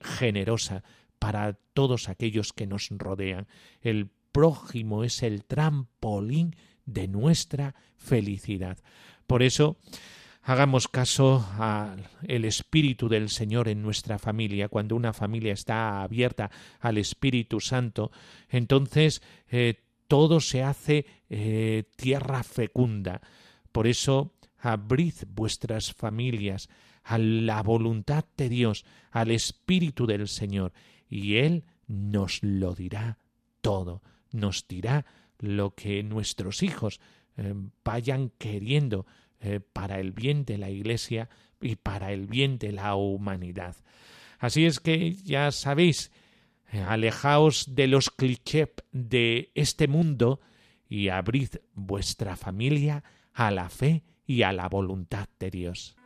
generosa 0.00 0.82
para 1.20 1.52
todos 1.72 2.08
aquellos 2.08 2.52
que 2.52 2.66
nos 2.66 2.88
rodean. 2.90 3.46
El 3.82 4.10
prójimo 4.34 5.04
es 5.04 5.22
el 5.22 5.44
trampolín 5.44 6.56
de 6.84 7.06
nuestra 7.06 7.76
felicidad. 7.96 8.76
Por 9.28 9.42
eso, 9.42 9.78
Hagamos 10.46 10.88
caso 10.88 11.42
al 11.58 12.44
Espíritu 12.44 13.08
del 13.08 13.30
Señor 13.30 13.66
en 13.66 13.80
nuestra 13.80 14.18
familia. 14.18 14.68
Cuando 14.68 14.94
una 14.94 15.14
familia 15.14 15.54
está 15.54 16.02
abierta 16.02 16.50
al 16.80 16.98
Espíritu 16.98 17.60
Santo, 17.60 18.12
entonces 18.50 19.22
eh, 19.48 19.84
todo 20.06 20.40
se 20.40 20.62
hace 20.62 21.06
eh, 21.30 21.84
tierra 21.96 22.42
fecunda. 22.42 23.22
Por 23.72 23.86
eso, 23.86 24.34
abrid 24.58 25.14
vuestras 25.28 25.94
familias 25.94 26.68
a 27.04 27.16
la 27.16 27.62
voluntad 27.62 28.26
de 28.36 28.50
Dios, 28.50 28.84
al 29.12 29.30
Espíritu 29.30 30.06
del 30.06 30.28
Señor, 30.28 30.74
y 31.08 31.36
Él 31.36 31.64
nos 31.86 32.42
lo 32.42 32.74
dirá 32.74 33.16
todo, 33.62 34.02
nos 34.34 34.66
dirá 34.68 35.06
lo 35.38 35.74
que 35.74 36.02
nuestros 36.02 36.62
hijos 36.62 37.00
eh, 37.36 37.54
vayan 37.84 38.30
queriendo, 38.38 39.06
eh, 39.40 39.60
para 39.60 40.00
el 40.00 40.12
bien 40.12 40.44
de 40.44 40.58
la 40.58 40.70
Iglesia 40.70 41.28
y 41.60 41.76
para 41.76 42.12
el 42.12 42.26
bien 42.26 42.58
de 42.58 42.72
la 42.72 42.94
humanidad. 42.94 43.76
Así 44.38 44.66
es 44.66 44.80
que 44.80 45.14
ya 45.14 45.50
sabéis, 45.52 46.10
eh, 46.72 46.80
alejaos 46.80 47.74
de 47.74 47.86
los 47.86 48.10
clichés 48.10 48.68
de 48.92 49.52
este 49.54 49.88
mundo 49.88 50.40
y 50.88 51.08
abrid 51.08 51.50
vuestra 51.74 52.36
familia 52.36 53.04
a 53.32 53.50
la 53.50 53.68
fe 53.68 54.02
y 54.26 54.42
a 54.42 54.52
la 54.52 54.68
voluntad 54.68 55.28
de 55.38 55.50
Dios. 55.50 55.96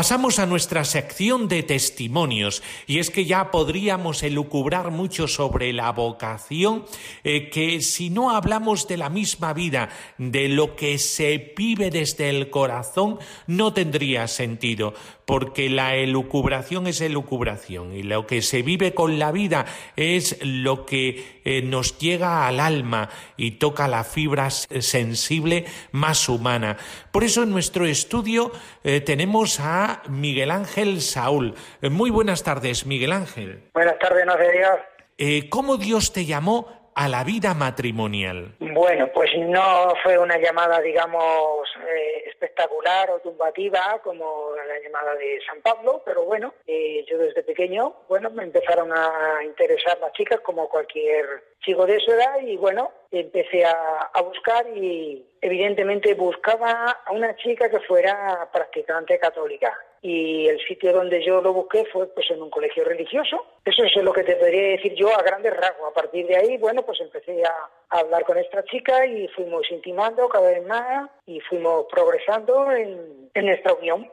Pasamos 0.00 0.38
a 0.38 0.46
nuestra 0.46 0.86
sección 0.86 1.46
de 1.46 1.62
testimonios 1.62 2.62
y 2.86 3.00
es 3.00 3.10
que 3.10 3.26
ya 3.26 3.50
podríamos 3.50 4.22
elucubrar 4.22 4.90
mucho 4.90 5.28
sobre 5.28 5.74
la 5.74 5.92
vocación, 5.92 6.86
eh, 7.22 7.50
que 7.50 7.82
si 7.82 8.08
no 8.08 8.30
hablamos 8.30 8.88
de 8.88 8.96
la 8.96 9.10
misma 9.10 9.52
vida, 9.52 9.90
de 10.16 10.48
lo 10.48 10.74
que 10.74 10.96
se 10.96 11.52
vive 11.54 11.90
desde 11.90 12.30
el 12.30 12.48
corazón, 12.48 13.18
no 13.46 13.74
tendría 13.74 14.26
sentido, 14.26 14.94
porque 15.26 15.68
la 15.68 15.94
elucubración 15.94 16.86
es 16.86 17.02
elucubración 17.02 17.94
y 17.94 18.02
lo 18.02 18.26
que 18.26 18.40
se 18.40 18.62
vive 18.62 18.94
con 18.94 19.18
la 19.18 19.32
vida 19.32 19.66
es 19.96 20.38
lo 20.42 20.86
que 20.86 21.40
eh, 21.44 21.60
nos 21.60 21.98
llega 21.98 22.46
al 22.46 22.58
alma 22.58 23.10
y 23.36 23.52
toca 23.52 23.86
la 23.86 24.04
fibra 24.04 24.48
sensible 24.50 25.66
más 25.92 26.26
humana. 26.28 26.78
Por 27.12 27.22
eso 27.22 27.42
en 27.42 27.50
nuestro 27.50 27.84
estudio 27.84 28.50
eh, 28.82 29.02
tenemos 29.02 29.60
a 29.60 29.89
Miguel 30.08 30.50
Ángel 30.50 31.00
Saúl. 31.00 31.54
Eh, 31.82 31.90
muy 31.90 32.10
buenas 32.10 32.42
tardes, 32.42 32.86
Miguel 32.86 33.12
Ángel. 33.12 33.70
Buenas 33.74 33.98
tardes, 33.98 34.24
no 34.26 34.34
sé 34.34 34.52
Dios. 34.52 34.78
Eh, 35.18 35.48
¿Cómo 35.50 35.76
Dios 35.76 36.12
te 36.12 36.24
llamó 36.24 36.79
a 36.94 37.08
la 37.08 37.24
vida 37.24 37.54
matrimonial? 37.54 38.54
Bueno, 38.58 39.08
pues 39.12 39.30
no 39.38 39.94
fue 40.02 40.18
una 40.18 40.38
llamada, 40.38 40.80
digamos, 40.80 41.68
eh, 41.88 42.24
espectacular 42.28 43.10
o 43.10 43.20
tumbativa 43.20 44.00
como 44.02 44.50
la 44.56 44.78
llamada 44.80 45.14
de 45.14 45.40
San 45.46 45.60
Pablo, 45.62 46.02
pero 46.04 46.24
bueno, 46.24 46.54
yo 46.66 47.18
desde 47.18 47.42
pequeño, 47.42 47.94
bueno, 48.08 48.30
me 48.30 48.44
empezaron 48.44 48.92
a 48.92 49.42
interesar 49.44 49.98
las 50.00 50.12
chicas 50.12 50.40
como 50.40 50.68
cualquier 50.68 51.42
chico 51.60 51.86
de 51.86 52.00
su 52.00 52.12
edad 52.12 52.40
y 52.42 52.56
bueno, 52.56 52.90
empecé 53.10 53.64
a, 53.64 54.10
buscar 54.22 54.66
y 54.76 55.26
evidentemente 55.40 56.14
buscaba 56.14 57.00
a 57.04 57.12
una 57.12 57.34
chica 57.36 57.68
que 57.68 57.80
fuera 57.80 58.48
practicante 58.52 59.18
católica 59.18 59.76
y 60.02 60.46
el 60.48 60.58
sitio 60.66 60.92
donde 60.92 61.22
yo 61.24 61.42
lo 61.42 61.52
busqué 61.52 61.84
fue 61.92 62.06
pues 62.08 62.30
en 62.30 62.40
un 62.40 62.50
colegio 62.50 62.84
religioso. 62.84 63.44
Eso 63.64 63.84
es 63.84 63.94
lo 63.96 64.12
que 64.12 64.24
te 64.24 64.36
podría 64.36 64.68
decir 64.70 64.94
yo 64.94 65.14
a 65.14 65.22
grandes 65.22 65.54
rasgos. 65.54 65.90
A 65.90 65.94
partir 65.94 66.26
de 66.26 66.36
ahí, 66.36 66.56
bueno, 66.56 66.82
pues 66.82 67.00
empecé 67.00 67.42
a, 67.44 67.98
hablar 67.98 68.24
con 68.24 68.38
esta 68.38 68.64
chica 68.64 69.04
y 69.04 69.28
fuimos 69.28 69.70
intimando 69.70 70.28
cada 70.28 70.50
vez 70.50 70.66
más 70.66 71.10
y 71.26 71.40
fuimos 71.40 71.86
progresando 71.90 72.70
en, 72.72 73.30
en 73.34 73.48
esta 73.48 73.74
unión. 73.74 74.10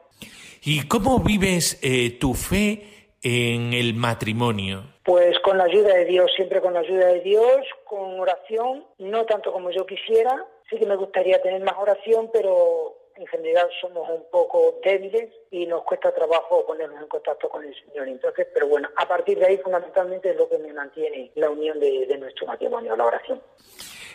¿Y 0.62 0.86
cómo 0.88 1.20
vives 1.20 1.78
eh, 1.82 2.18
tu 2.18 2.34
fe 2.34 2.82
en 3.22 3.72
el 3.72 3.94
matrimonio? 3.94 4.82
Pues 5.04 5.38
con 5.40 5.56
la 5.56 5.64
ayuda 5.64 5.94
de 5.94 6.04
Dios, 6.04 6.30
siempre 6.36 6.60
con 6.60 6.74
la 6.74 6.80
ayuda 6.80 7.06
de 7.06 7.20
Dios, 7.20 7.66
con 7.84 8.20
oración, 8.20 8.84
no 8.98 9.24
tanto 9.24 9.52
como 9.52 9.70
yo 9.70 9.86
quisiera. 9.86 10.44
Sí 10.68 10.76
que 10.76 10.86
me 10.86 10.96
gustaría 10.96 11.40
tener 11.40 11.62
más 11.62 11.76
oración, 11.78 12.28
pero 12.30 13.07
en 13.18 13.26
general 13.26 13.68
somos 13.80 14.08
un 14.08 14.24
poco 14.30 14.78
débiles 14.84 15.30
y 15.50 15.66
nos 15.66 15.82
cuesta 15.82 16.14
trabajo 16.14 16.64
ponernos 16.66 17.02
en 17.02 17.08
contacto 17.08 17.48
con 17.48 17.64
el 17.64 17.74
Señor. 17.74 18.08
Entonces, 18.08 18.46
pero 18.54 18.68
bueno, 18.68 18.88
a 18.96 19.08
partir 19.08 19.38
de 19.38 19.46
ahí 19.46 19.58
fundamentalmente 19.58 20.30
es 20.30 20.36
lo 20.36 20.48
que 20.48 20.58
me 20.58 20.72
mantiene 20.72 21.32
la 21.34 21.50
unión 21.50 21.80
de, 21.80 22.16
nuestro 22.18 22.46
matrimonio, 22.46 22.96
la 22.96 23.06
oración. 23.06 23.40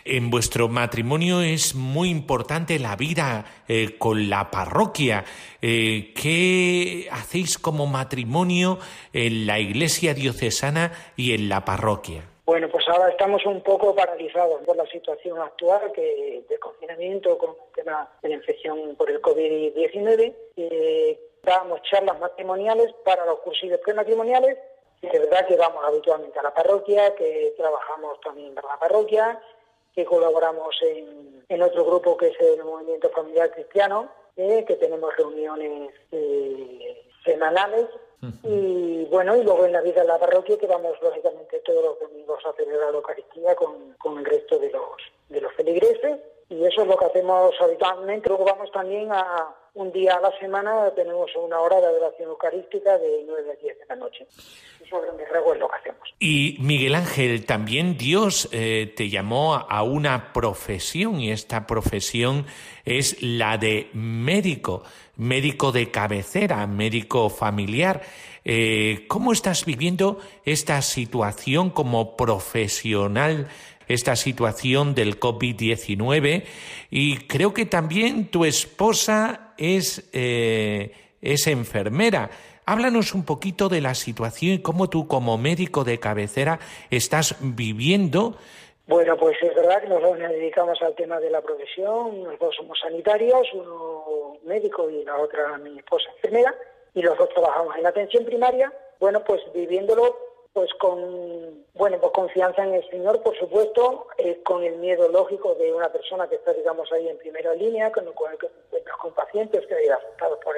En 0.06 0.30
vuestro 0.30 0.68
matrimonio 0.68 1.40
es 1.40 1.74
muy 1.74 2.10
importante 2.10 2.78
la 2.78 2.96
vida 2.96 3.44
eh, 3.68 3.96
con 3.98 4.28
la 4.28 4.50
parroquia. 4.50 5.24
Eh, 5.62 6.12
¿Qué 6.14 7.08
hacéis 7.10 7.58
como 7.58 7.86
matrimonio 7.86 8.78
en 9.12 9.46
la 9.46 9.58
iglesia 9.58 10.12
diocesana 10.12 10.92
y 11.16 11.32
en 11.32 11.48
la 11.48 11.64
parroquia? 11.64 12.33
Bueno, 12.46 12.68
pues 12.68 12.86
ahora 12.88 13.08
estamos 13.08 13.44
un 13.46 13.62
poco 13.62 13.94
paralizados 13.94 14.60
por 14.64 14.76
la 14.76 14.86
situación 14.86 15.38
actual 15.38 15.90
que 15.92 16.44
de 16.46 16.58
confinamiento 16.58 17.38
con 17.38 17.50
el 17.50 17.72
tema 17.74 18.10
de 18.20 18.28
la 18.28 18.34
infección 18.34 18.94
por 18.96 19.10
el 19.10 19.22
COVID-19. 19.22 20.34
Eh, 20.58 21.18
damos 21.42 21.80
charlas 21.82 22.20
matrimoniales 22.20 22.92
para 23.02 23.24
los 23.24 23.38
cursillos 23.38 23.80
prematrimoniales. 23.80 24.58
Es 25.00 25.12
verdad 25.12 25.46
que 25.46 25.56
vamos 25.56 25.82
habitualmente 25.86 26.38
a 26.38 26.42
la 26.42 26.52
parroquia, 26.52 27.14
que 27.14 27.54
trabajamos 27.56 28.20
también 28.20 28.54
para 28.54 28.68
la 28.68 28.78
parroquia, 28.78 29.40
que 29.94 30.04
colaboramos 30.04 30.76
en, 30.82 31.62
otro 31.62 31.84
grupo 31.86 32.16
que 32.16 32.28
es 32.28 32.40
el 32.40 32.62
Movimiento 32.62 33.08
Familiar 33.10 33.50
Cristiano, 33.52 34.10
eh, 34.36 34.64
que 34.66 34.76
tenemos 34.76 35.16
reuniones 35.16 35.94
eh, 36.12 37.06
semanales 37.24 37.86
y 38.42 39.04
bueno, 39.06 39.36
y 39.36 39.42
luego 39.42 39.66
en 39.66 39.72
la 39.72 39.80
vida 39.80 40.02
de 40.02 40.08
la 40.08 40.18
parroquia 40.18 40.58
que 40.58 40.66
vamos 40.66 40.96
lógicamente 41.02 41.60
todos 41.60 41.84
los 41.84 42.00
domingos 42.00 42.44
a 42.46 42.52
celebrar 42.52 42.90
la 42.90 42.98
Eucaristía 42.98 43.54
con, 43.54 43.94
con 43.98 44.18
el 44.18 44.24
resto 44.24 44.58
de 44.58 44.70
los, 44.70 44.96
de 45.28 45.40
los 45.40 45.52
feligreses 45.54 46.18
y 46.48 46.64
eso 46.64 46.82
es 46.82 46.88
lo 46.88 46.96
que 46.96 47.06
hacemos 47.06 47.54
habitualmente. 47.60 48.28
Luego 48.28 48.44
vamos 48.44 48.70
también 48.72 49.10
a 49.12 49.54
un 49.74 49.90
día 49.92 50.14
a 50.14 50.20
la 50.20 50.30
semana, 50.38 50.92
tenemos 50.94 51.30
una 51.36 51.58
hora 51.60 51.80
de 51.80 51.86
adoración 51.86 52.28
eucarística 52.28 52.96
de 52.96 53.24
9 53.26 53.52
a 53.52 53.60
10 53.60 53.78
de 53.80 53.86
la 53.88 53.96
noche. 53.96 54.26
Eso 54.84 55.02
es 55.02 55.58
lo 55.58 55.68
que 55.68 55.76
hacemos. 55.76 56.14
Y 56.20 56.56
Miguel 56.60 56.94
Ángel, 56.94 57.44
también 57.44 57.96
Dios 57.98 58.48
eh, 58.52 58.92
te 58.96 59.08
llamó 59.08 59.54
a 59.54 59.82
una 59.82 60.32
profesión 60.32 61.20
y 61.20 61.32
esta 61.32 61.66
profesión 61.66 62.46
es 62.84 63.20
la 63.20 63.58
de 63.58 63.90
médico, 63.94 64.84
médico 65.16 65.72
de 65.72 65.90
cabecera, 65.90 66.66
médico 66.68 67.28
familiar. 67.28 68.02
Eh, 68.44 69.06
¿Cómo 69.08 69.32
estás 69.32 69.64
viviendo 69.64 70.18
esta 70.44 70.82
situación 70.82 71.70
como 71.70 72.16
profesional 72.16 73.48
esta 73.88 74.16
situación 74.16 74.94
del 74.94 75.18
COVID-19 75.18 76.44
y 76.90 77.18
creo 77.26 77.52
que 77.52 77.66
también 77.66 78.30
tu 78.30 78.44
esposa 78.44 79.54
es, 79.58 80.08
eh, 80.12 80.92
es 81.20 81.46
enfermera. 81.46 82.30
Háblanos 82.66 83.14
un 83.14 83.24
poquito 83.24 83.68
de 83.68 83.80
la 83.80 83.94
situación 83.94 84.54
y 84.54 84.62
cómo 84.62 84.88
tú 84.88 85.06
como 85.06 85.36
médico 85.36 85.84
de 85.84 86.00
cabecera 86.00 86.58
estás 86.90 87.36
viviendo. 87.40 88.36
Bueno, 88.86 89.16
pues 89.16 89.36
es 89.42 89.54
verdad 89.54 89.82
que 89.82 89.88
nosotros 89.88 90.18
nos 90.18 90.30
dedicamos 90.30 90.80
al 90.82 90.94
tema 90.94 91.18
de 91.20 91.30
la 91.30 91.40
profesión, 91.40 92.24
los 92.24 92.38
dos 92.38 92.54
somos 92.56 92.78
sanitarios, 92.80 93.48
uno 93.54 94.38
médico 94.44 94.90
y 94.90 95.04
la 95.04 95.16
otra 95.18 95.56
mi 95.58 95.78
esposa 95.78 96.10
enfermera, 96.16 96.54
y 96.94 97.02
los 97.02 97.16
dos 97.16 97.28
trabajamos 97.30 97.76
en 97.76 97.86
atención 97.86 98.24
primaria. 98.24 98.72
Bueno, 99.00 99.22
pues 99.24 99.40
viviéndolo 99.54 100.33
pues 100.54 100.72
con 100.74 101.64
bueno 101.74 101.98
pues 102.00 102.12
confianza 102.12 102.62
en 102.62 102.74
el 102.74 102.88
Señor 102.88 103.20
por 103.22 103.36
supuesto 103.36 104.06
eh, 104.16 104.40
con 104.44 104.62
el 104.62 104.76
miedo 104.76 105.08
lógico 105.08 105.54
de 105.56 105.74
una 105.74 105.92
persona 105.92 106.28
que 106.28 106.36
está 106.36 106.52
digamos 106.52 106.90
ahí 106.92 107.08
en 107.08 107.18
primera 107.18 107.52
línea 107.54 107.90
con, 107.90 108.04
con, 108.12 108.30
con 109.00 109.12
pacientes 109.12 109.66
que 109.66 109.92
afectados 109.92 110.38
por, 110.44 110.54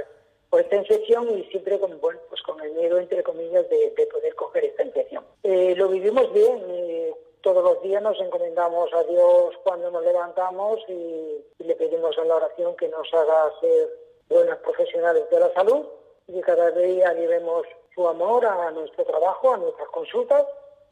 por 0.50 0.60
esta 0.60 0.76
infección 0.76 1.38
y 1.38 1.44
siempre 1.44 1.80
con 1.80 1.98
bueno 1.98 2.20
pues 2.28 2.42
con 2.42 2.60
el 2.60 2.72
miedo 2.72 2.98
entre 2.98 3.22
comillas 3.22 3.68
de, 3.70 4.06
poder 4.12 4.34
coger 4.34 4.66
esta 4.66 4.84
infección. 4.84 5.24
Eh, 5.42 5.74
lo 5.76 5.88
vivimos 5.88 6.30
bien 6.34 6.62
eh, 6.68 7.14
todos 7.40 7.64
los 7.64 7.82
días 7.82 8.02
nos 8.02 8.20
encomendamos 8.20 8.92
a 8.92 9.02
Dios 9.04 9.54
cuando 9.64 9.90
nos 9.90 10.04
levantamos 10.04 10.78
y, 10.88 11.42
y 11.58 11.64
le 11.64 11.74
pedimos 11.74 12.16
en 12.18 12.28
la 12.28 12.36
oración 12.36 12.76
que 12.76 12.88
nos 12.88 13.12
haga 13.14 13.50
ser 13.62 13.88
buenos 14.28 14.58
profesionales 14.58 15.24
de 15.30 15.40
la 15.40 15.50
salud 15.54 15.86
y 16.28 16.34
que 16.34 16.40
cada 16.42 16.70
día 16.72 17.14
llevemos 17.14 17.66
su 17.96 18.06
amor 18.06 18.44
a 18.44 18.70
nuestro 18.70 19.04
trabajo, 19.04 19.54
a 19.54 19.56
nuestras 19.56 19.88
consultas 19.88 20.44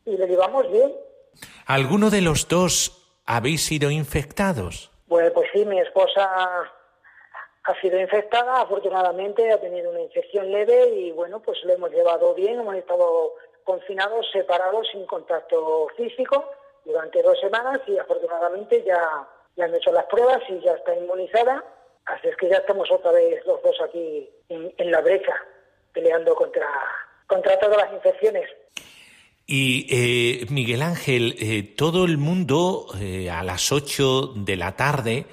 y 0.07 0.17
le 0.17 0.27
llevamos 0.27 0.69
bien. 0.73 0.93
¿Alguno 1.67 2.09
de 2.09 2.23
los 2.23 2.49
dos 2.49 3.21
habéis 3.27 3.65
sido 3.65 3.91
infectados? 3.91 4.91
Bueno, 5.07 5.31
pues 5.35 5.49
sí, 5.53 5.65
mi 5.67 5.79
esposa 5.79 6.25
ha 7.65 7.81
sido 7.81 8.01
infectada, 8.01 8.63
afortunadamente 8.63 9.53
ha 9.53 9.61
tenido 9.61 9.91
una 9.91 10.01
infección 10.01 10.51
leve 10.51 10.89
y 10.89 11.13
bueno, 11.13 11.41
pues 11.41 11.63
lo 11.65 11.75
hemos 11.75 11.91
llevado 11.91 12.35
bien, 12.35 12.61
hemos 12.61 12.75
estado 12.75 13.35
confinados, 13.65 14.27
separados, 14.33 14.89
sin 14.91 15.07
contacto 15.07 15.89
físico 15.97 16.51
durante 16.87 17.23
dos 17.23 17.39
semanas 17.39 17.81
y 17.87 17.99
afortunadamente 17.99 18.83
ya, 18.83 19.29
ya 19.57 19.67
han 19.67 19.75
hecho 19.75 19.93
las 19.93 20.05
pruebas 20.07 20.43
y 20.49 20.61
ya 20.61 20.73
está 20.73 20.95
inmunizada, 20.95 21.65
así 22.07 22.29
es 22.29 22.37
que 22.37 22.49
ya 22.49 22.59
estamos 22.59 22.91
otra 22.91 23.13
vez 23.13 23.45
los 23.47 23.63
dos 23.63 23.77
aquí 23.83 24.31
en 24.49 24.91
la 24.91 25.01
brecha 25.03 25.35
peleando 25.95 26.35
contra, 26.35 26.67
contra 27.27 27.59
todas 27.59 27.79
las 27.79 27.93
infecciones. 27.95 28.45
Y 29.47 29.87
eh, 29.91 30.47
Miguel 30.51 30.83
Ángel, 30.83 31.37
eh, 31.39 31.63
todo 31.63 32.05
el 32.05 32.19
mundo 32.19 32.87
eh, 33.01 33.31
a 33.31 33.43
las 33.43 33.73
8 33.73 34.35
de 34.37 34.57
la 34.57 34.77
tarde, 34.77 35.27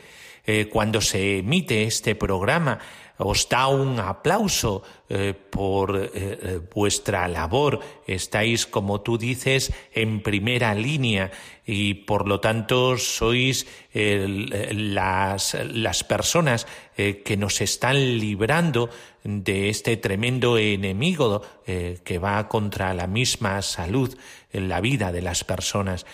cuando 0.70 0.99
se 0.99 1.38
emite 1.38 1.84
este 1.84 2.14
programa, 2.14 2.78
os 3.18 3.47
da 3.49 3.68
un 3.68 3.99
aplauso 3.99 4.82
eh, 5.09 5.34
por 5.34 5.97
eh, 5.97 6.09
eh, 6.14 6.59
vuestra 6.74 7.28
labor. 7.28 7.80
Estáis, 8.07 8.66
como 8.66 9.01
tú 9.01 9.18
dices, 9.18 9.74
en 9.93 10.24
primera 10.24 10.74
línea 10.74 11.32
y 11.66 11.95
por 11.95 12.28
lo 12.28 12.39
tanto 12.39 12.97
sois 12.97 13.68
las, 13.93 15.53
las, 15.53 16.03
personas 16.03 16.66
que 16.95 17.38
nos 17.38 17.62
están 17.62 18.18
librando 18.20 18.89
de 19.24 19.70
este 19.70 19.95
tremendo 19.97 20.57
enemigo 20.57 21.41
que 21.66 22.20
va 22.20 22.47
contra 22.47 22.93
la 22.93 23.07
misma 23.07 23.62
salud 23.62 24.18
en 24.51 24.70
la 24.70 24.82
vida 24.82 25.12
de 25.12 25.22
las 25.22 25.43
personas. 25.43 26.05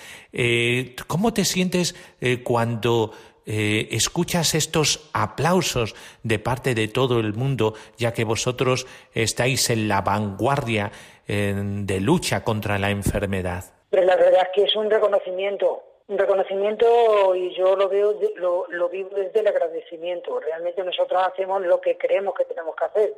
¿Cómo 1.07 1.33
te 1.33 1.45
sientes 1.45 1.95
cuando 2.43 3.13
eh, 3.47 3.87
escuchas 3.91 4.53
estos 4.53 5.09
aplausos 5.13 5.95
de 6.21 6.37
parte 6.37 6.75
de 6.75 6.87
todo 6.89 7.19
el 7.19 7.33
mundo, 7.33 7.73
ya 7.97 8.13
que 8.13 8.25
vosotros 8.25 8.85
estáis 9.13 9.69
en 9.69 9.87
la 9.87 10.01
vanguardia 10.01 10.91
de 11.27 11.99
lucha 11.99 12.43
contra 12.45 12.79
la 12.79 12.89
enfermedad? 12.89 13.65
Pero 13.89 14.03
la 14.03 14.15
verdad 14.15 14.43
es 14.43 14.49
que 14.53 14.63
es 14.63 14.75
un 14.75 14.89
reconocimiento, 14.89 15.83
un 16.07 16.17
reconocimiento 16.17 17.35
y 17.35 17.55
yo 17.55 17.75
lo 17.75 17.89
veo, 17.89 18.15
lo, 18.35 18.89
vivo 18.89 19.09
desde 19.15 19.39
el 19.39 19.47
agradecimiento. 19.47 20.39
Realmente 20.39 20.83
nosotros 20.83 21.21
hacemos 21.25 21.61
lo 21.63 21.81
que 21.81 21.97
creemos 21.97 22.33
que 22.33 22.45
tenemos 22.45 22.75
que 22.75 22.85
hacer, 22.85 23.13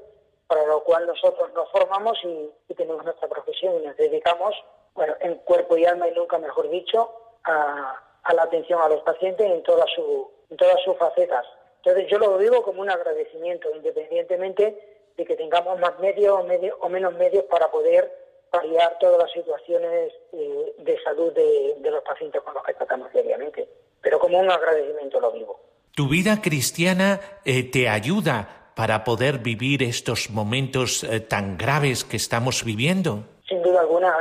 para 0.47 0.65
lo 0.65 0.83
cual 0.83 1.05
nosotros 1.07 1.51
nos 1.53 1.71
formamos 1.71 2.17
y, 2.23 2.49
y 2.67 2.73
tenemos 2.75 3.03
nuestra 3.03 3.27
profesión 3.27 3.75
y 3.81 3.87
nos 3.87 3.97
dedicamos, 3.97 4.55
bueno, 4.93 5.15
en 5.21 5.35
cuerpo 5.35 5.77
y 5.77 5.85
alma 5.85 6.07
y 6.07 6.11
nunca 6.11 6.37
mejor 6.37 6.69
dicho, 6.69 7.11
a, 7.43 8.08
a 8.23 8.33
la 8.33 8.43
atención 8.43 8.79
a 8.81 8.89
los 8.89 9.01
pacientes 9.01 9.45
en 9.45 9.63
todas, 9.63 9.89
su, 9.95 10.29
en 10.49 10.57
todas 10.57 10.81
sus 10.83 10.97
facetas. 10.97 11.45
Entonces 11.77 12.09
yo 12.09 12.17
lo 12.19 12.37
vivo 12.37 12.61
como 12.61 12.81
un 12.81 12.89
agradecimiento, 12.89 13.69
independientemente 13.75 14.77
de 15.15 15.25
que 15.25 15.35
tengamos 15.35 15.79
más 15.79 15.99
medios 15.99 16.33
o, 16.33 16.85
o 16.85 16.89
menos 16.89 17.13
medios 17.15 17.45
para 17.45 17.69
poder 17.71 18.11
paliar 18.51 18.97
todas 18.99 19.19
las 19.19 19.31
situaciones 19.31 20.11
eh, 20.33 20.73
de 20.79 21.01
salud 21.03 21.31
de, 21.33 21.89
los 21.89 22.03
pacientes 22.03 22.41
con 22.41 22.53
los 22.53 22.63
que 22.63 22.73
tratamos 22.73 23.11
diariamente. 23.13 23.67
Pero 24.01 24.19
como 24.19 24.39
un 24.39 24.49
agradecimiento 24.49 25.19
lo 25.19 25.31
vivo. 25.31 25.59
¿Tu 25.95 26.07
vida 26.07 26.41
cristiana 26.41 27.19
eh, 27.45 27.69
te 27.69 27.89
ayuda 27.89 28.71
para 28.75 29.03
poder 29.03 29.39
vivir 29.39 29.83
estos 29.83 30.29
momentos 30.29 31.03
eh, 31.03 31.19
tan 31.19 31.57
graves 31.57 32.05
que 32.05 32.17
estamos 32.17 32.63
viviendo? 32.63 33.23
Sin 33.47 33.61
duda 33.61 33.81
alguna, 33.81 34.15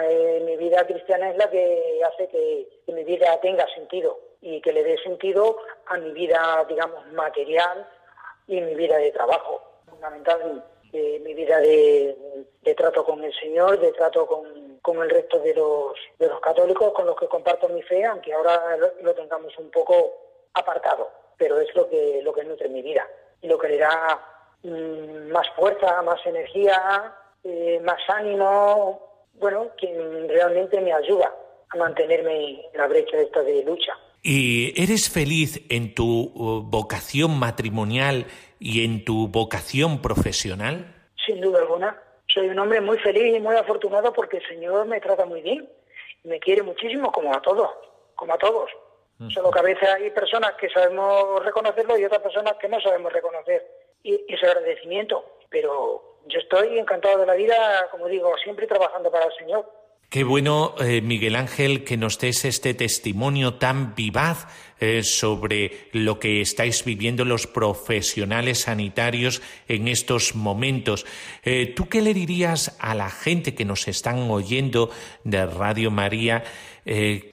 mi 0.44 0.56
vida 0.82 0.86
cristiana 0.86 1.30
es 1.30 1.36
la 1.36 1.50
que 1.50 2.00
hace 2.04 2.28
que, 2.28 2.92
mi 2.92 3.04
vida 3.04 3.38
tenga 3.40 3.66
sentido 3.74 4.18
y 4.40 4.60
que 4.60 4.72
le 4.72 4.82
dé 4.82 4.98
sentido 4.98 5.58
a 5.86 5.96
mi 5.98 6.12
vida, 6.12 6.64
digamos, 6.68 7.06
material 7.12 7.88
y 8.46 8.60
mi 8.60 8.74
vida 8.74 8.96
de 8.96 9.12
trabajo. 9.12 9.60
Fundamentalmente 9.88 10.62
mi 10.92 11.34
vida 11.34 11.58
de, 11.60 12.16
trato 12.76 13.04
con 13.04 13.22
el 13.22 13.32
Señor, 13.34 13.78
de 13.78 13.92
trato 13.92 14.26
con, 14.26 14.78
con, 14.80 15.02
el 15.02 15.10
resto 15.10 15.38
de 15.40 15.54
los, 15.54 15.94
de 16.18 16.28
los 16.28 16.40
católicos 16.40 16.92
con 16.92 17.06
los 17.06 17.16
que 17.16 17.26
comparto 17.26 17.68
mi 17.68 17.82
fe, 17.82 18.04
aunque 18.04 18.32
ahora 18.32 18.76
lo, 19.00 19.14
tengamos 19.14 19.56
un 19.58 19.70
poco 19.70 20.14
apartado, 20.54 21.10
pero 21.36 21.60
es 21.60 21.74
lo 21.74 21.88
que, 21.88 22.20
lo 22.22 22.32
que 22.32 22.44
nutre 22.44 22.68
mi 22.68 22.82
vida 22.82 23.06
lo 23.42 23.58
que 23.58 23.68
le 23.68 23.78
da 23.78 24.20
mm, 24.62 25.30
más 25.30 25.48
fuerza, 25.50 26.02
más 26.02 26.24
energía, 26.26 27.14
eh, 27.44 27.80
más 27.84 28.00
ánimo, 28.08 29.07
bueno, 29.40 29.70
quien 29.76 30.28
realmente 30.28 30.80
me 30.80 30.92
ayuda 30.92 31.34
a 31.70 31.76
mantenerme 31.76 32.60
en 32.72 32.78
la 32.78 32.86
brecha 32.86 33.18
esta 33.18 33.42
de 33.42 33.62
lucha. 33.64 33.92
¿Y 34.22 34.80
eres 34.80 35.10
feliz 35.10 35.64
en 35.70 35.94
tu 35.94 36.04
uh, 36.04 36.62
vocación 36.62 37.38
matrimonial 37.38 38.26
y 38.58 38.84
en 38.84 39.04
tu 39.04 39.28
vocación 39.28 40.02
profesional? 40.02 40.94
Sin 41.24 41.40
duda 41.40 41.60
alguna. 41.60 41.96
Soy 42.26 42.48
un 42.48 42.58
hombre 42.58 42.80
muy 42.80 42.98
feliz 42.98 43.36
y 43.36 43.40
muy 43.40 43.54
afortunado 43.56 44.12
porque 44.12 44.38
el 44.38 44.48
Señor 44.48 44.86
me 44.86 45.00
trata 45.00 45.24
muy 45.24 45.40
bien. 45.40 45.68
Y 46.24 46.28
me 46.28 46.40
quiere 46.40 46.62
muchísimo, 46.62 47.12
como 47.12 47.32
a 47.32 47.40
todos, 47.40 47.70
como 48.14 48.34
a 48.34 48.38
todos. 48.38 48.70
Solo 49.34 49.50
que 49.50 49.58
a 49.58 49.62
veces 49.62 49.88
hay 49.88 50.10
personas 50.10 50.52
que 50.60 50.68
sabemos 50.68 51.44
reconocerlo 51.44 51.98
y 51.98 52.04
otras 52.04 52.22
personas 52.22 52.54
que 52.60 52.68
no 52.68 52.80
sabemos 52.80 53.12
reconocer 53.12 53.66
y, 54.02 54.24
ese 54.28 54.46
agradecimiento. 54.46 55.24
Pero 55.50 56.07
yo 56.28 56.38
estoy 56.38 56.78
encantado 56.78 57.18
de 57.18 57.26
la 57.26 57.34
vida, 57.34 57.88
como 57.90 58.06
digo, 58.06 58.36
siempre 58.42 58.66
trabajando 58.66 59.10
para 59.10 59.26
el 59.26 59.32
Señor. 59.38 59.70
Qué 60.10 60.24
bueno, 60.24 60.74
eh, 60.80 61.02
Miguel 61.02 61.36
Ángel, 61.36 61.84
que 61.84 61.98
nos 61.98 62.18
des 62.18 62.46
este 62.46 62.72
testimonio 62.72 63.54
tan 63.54 63.94
vivaz 63.94 64.46
eh, 64.80 65.02
sobre 65.02 65.88
lo 65.92 66.18
que 66.18 66.40
estáis 66.40 66.84
viviendo 66.84 67.24
los 67.24 67.46
profesionales 67.46 68.60
sanitarios 68.60 69.42
en 69.68 69.88
estos 69.88 70.34
momentos. 70.34 71.06
Eh, 71.44 71.72
¿Tú 71.74 71.88
qué 71.88 72.00
le 72.00 72.14
dirías 72.14 72.76
a 72.78 72.94
la 72.94 73.10
gente 73.10 73.54
que 73.54 73.64
nos 73.64 73.88
están 73.88 74.30
oyendo 74.30 74.90
de 75.24 75.46
Radio 75.46 75.90
María? 75.90 76.44
Eh, 76.90 77.32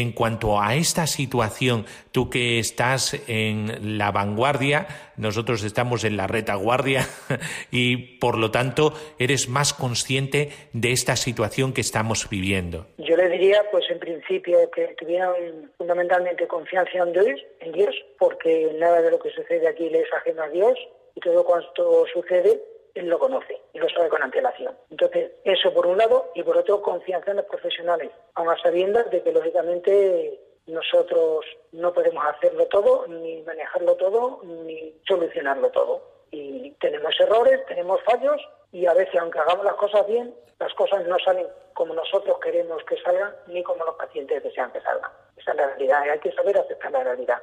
en 0.00 0.12
cuanto 0.12 0.58
a 0.62 0.76
esta 0.76 1.06
situación, 1.06 1.84
tú 2.10 2.30
que 2.30 2.58
estás 2.58 3.20
en 3.28 3.98
la 3.98 4.10
vanguardia, 4.12 4.86
nosotros 5.18 5.62
estamos 5.62 6.04
en 6.04 6.16
la 6.16 6.26
retaguardia 6.26 7.06
y 7.70 8.18
por 8.18 8.38
lo 8.38 8.50
tanto 8.50 8.94
eres 9.18 9.48
más 9.48 9.74
consciente 9.74 10.48
de 10.72 10.92
esta 10.92 11.16
situación 11.16 11.74
que 11.74 11.82
estamos 11.82 12.30
viviendo. 12.30 12.86
Yo 12.96 13.14
le 13.16 13.28
diría, 13.28 13.62
pues 13.70 13.84
en 13.90 13.98
principio, 13.98 14.58
que 14.74 14.94
tuvieran 14.98 15.34
fundamentalmente 15.76 16.46
confianza 16.46 16.83
Dios, 16.84 17.40
en 17.60 17.72
Dios, 17.72 17.94
porque 18.18 18.72
nada 18.78 19.02
de 19.02 19.10
lo 19.10 19.18
que 19.18 19.30
sucede 19.30 19.66
aquí 19.66 19.88
le 19.88 20.00
es 20.00 20.12
ajeno 20.12 20.42
a 20.42 20.48
Dios 20.48 20.78
y 21.14 21.20
todo 21.20 21.44
cuanto 21.44 22.06
sucede 22.12 22.60
él 22.94 23.08
lo 23.08 23.18
conoce 23.18 23.60
y 23.72 23.78
lo 23.78 23.88
sabe 23.88 24.08
con 24.08 24.22
antelación. 24.22 24.76
Entonces, 24.90 25.32
eso 25.44 25.72
por 25.74 25.86
un 25.86 25.98
lado, 25.98 26.30
y 26.34 26.42
por 26.42 26.56
otro, 26.56 26.80
confianza 26.80 27.32
en 27.32 27.38
los 27.38 27.46
profesionales, 27.46 28.10
aun 28.34 28.48
a 28.48 28.58
sabiendas 28.58 29.10
de 29.10 29.22
que, 29.22 29.32
lógicamente, 29.32 30.40
nosotros 30.66 31.44
no 31.72 31.92
podemos 31.92 32.24
hacerlo 32.24 32.66
todo, 32.66 33.06
ni 33.08 33.42
manejarlo 33.42 33.96
todo, 33.96 34.40
ni 34.44 34.94
solucionarlo 35.06 35.70
todo. 35.70 36.02
Y 36.30 36.70
tenemos 36.80 37.14
errores, 37.20 37.64
tenemos 37.66 38.00
fallos, 38.04 38.40
y 38.74 38.86
a 38.86 38.92
veces, 38.92 39.14
aunque 39.20 39.38
hagamos 39.38 39.64
las 39.64 39.76
cosas 39.76 40.04
bien, 40.08 40.34
las 40.58 40.74
cosas 40.74 41.06
no 41.06 41.16
salen 41.24 41.46
como 41.74 41.94
nosotros 41.94 42.38
queremos 42.42 42.82
que 42.82 42.96
salgan, 43.02 43.30
ni 43.46 43.62
como 43.62 43.84
los 43.84 43.94
pacientes 43.94 44.42
desean 44.42 44.72
que 44.72 44.80
salgan. 44.80 45.12
Esa 45.36 45.52
es 45.52 45.56
la 45.56 45.66
realidad, 45.68 46.02
hay 46.10 46.18
que 46.18 46.32
saber 46.32 46.58
aceptar 46.58 46.90
la 46.90 47.04
realidad. 47.04 47.38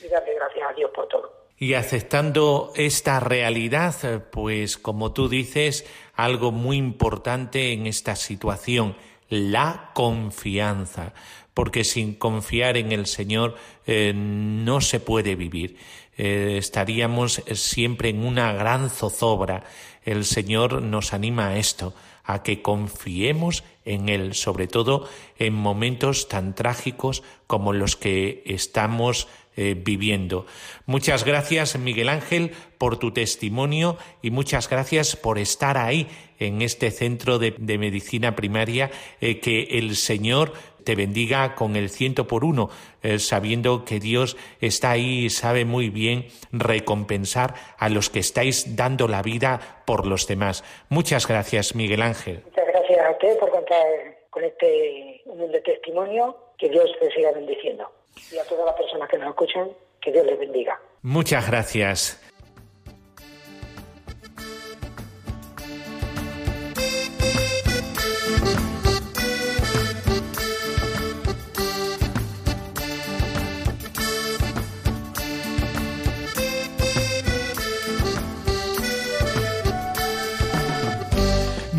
Y 0.00 0.06
darle 0.06 0.34
gracias 0.36 0.70
a 0.70 0.72
Dios 0.74 0.90
por 0.94 1.08
todo. 1.08 1.32
Y 1.58 1.74
aceptando 1.74 2.70
esta 2.76 3.18
realidad, 3.18 3.92
pues 4.30 4.78
como 4.78 5.12
tú 5.12 5.28
dices, 5.28 5.84
algo 6.14 6.52
muy 6.52 6.76
importante 6.76 7.72
en 7.72 7.88
esta 7.88 8.14
situación, 8.14 8.94
la 9.28 9.90
confianza, 9.94 11.12
porque 11.54 11.82
sin 11.82 12.14
confiar 12.14 12.76
en 12.76 12.92
el 12.92 13.06
Señor 13.06 13.56
eh, 13.84 14.12
no 14.14 14.80
se 14.80 15.00
puede 15.00 15.34
vivir. 15.34 15.76
Eh, 16.18 16.56
estaríamos 16.58 17.42
siempre 17.52 18.10
en 18.10 18.24
una 18.24 18.52
gran 18.52 18.90
zozobra. 18.90 19.64
El 20.04 20.24
Señor 20.24 20.82
nos 20.82 21.14
anima 21.14 21.48
a 21.48 21.58
esto, 21.58 21.94
a 22.24 22.42
que 22.42 22.60
confiemos 22.60 23.64
en 23.84 24.08
Él, 24.08 24.34
sobre 24.34 24.66
todo 24.66 25.08
en 25.38 25.54
momentos 25.54 26.28
tan 26.28 26.54
trágicos 26.54 27.22
como 27.46 27.72
los 27.72 27.96
que 27.96 28.42
estamos 28.44 29.28
eh, 29.60 29.74
viviendo. 29.76 30.46
Muchas 30.86 31.24
gracias, 31.24 31.76
Miguel 31.78 32.10
Ángel, 32.10 32.52
por 32.78 32.96
tu 32.96 33.10
testimonio 33.10 33.98
y 34.22 34.30
muchas 34.30 34.68
gracias 34.68 35.16
por 35.16 35.36
estar 35.36 35.78
ahí 35.78 36.06
en 36.38 36.62
este 36.62 36.92
centro 36.92 37.40
de, 37.40 37.52
medicina 37.76 38.36
primaria. 38.36 38.92
Eh, 39.20 39.40
que 39.40 39.62
el 39.78 39.96
Señor 39.96 40.52
te 40.88 40.94
bendiga 40.94 41.54
con 41.54 41.76
el 41.76 41.90
ciento 41.90 42.26
por 42.26 42.46
uno, 42.46 42.70
eh, 43.02 43.18
sabiendo 43.18 43.84
que 43.84 44.00
Dios 44.00 44.38
está 44.58 44.92
ahí 44.92 45.26
y 45.26 45.28
sabe 45.28 45.66
muy 45.66 45.90
bien 45.90 46.28
recompensar 46.50 47.52
a 47.76 47.90
los 47.90 48.08
que 48.08 48.20
estáis 48.20 48.74
dando 48.74 49.06
la 49.06 49.20
vida 49.20 49.82
por 49.84 50.06
los 50.06 50.26
demás. 50.26 50.64
Muchas 50.88 51.28
gracias, 51.28 51.74
Miguel 51.74 52.00
Ángel. 52.00 52.40
Muchas 52.42 52.66
gracias 52.68 53.00
a 53.04 53.10
usted 53.10 53.38
por 53.38 53.50
contar 53.50 53.86
con 54.30 54.44
este 54.44 55.20
humilde 55.26 55.60
testimonio. 55.60 56.34
Que 56.56 56.70
Dios 56.70 56.90
te 56.98 57.10
siga 57.10 57.32
bendiciendo 57.32 57.92
y 58.32 58.38
a 58.38 58.44
todas 58.44 58.64
las 58.64 58.74
personas 58.74 59.10
que 59.10 59.18
nos 59.18 59.28
escuchan, 59.28 59.68
que 60.00 60.10
Dios 60.10 60.24
les 60.24 60.38
bendiga. 60.38 60.80
Muchas 61.02 61.46
gracias. 61.46 62.18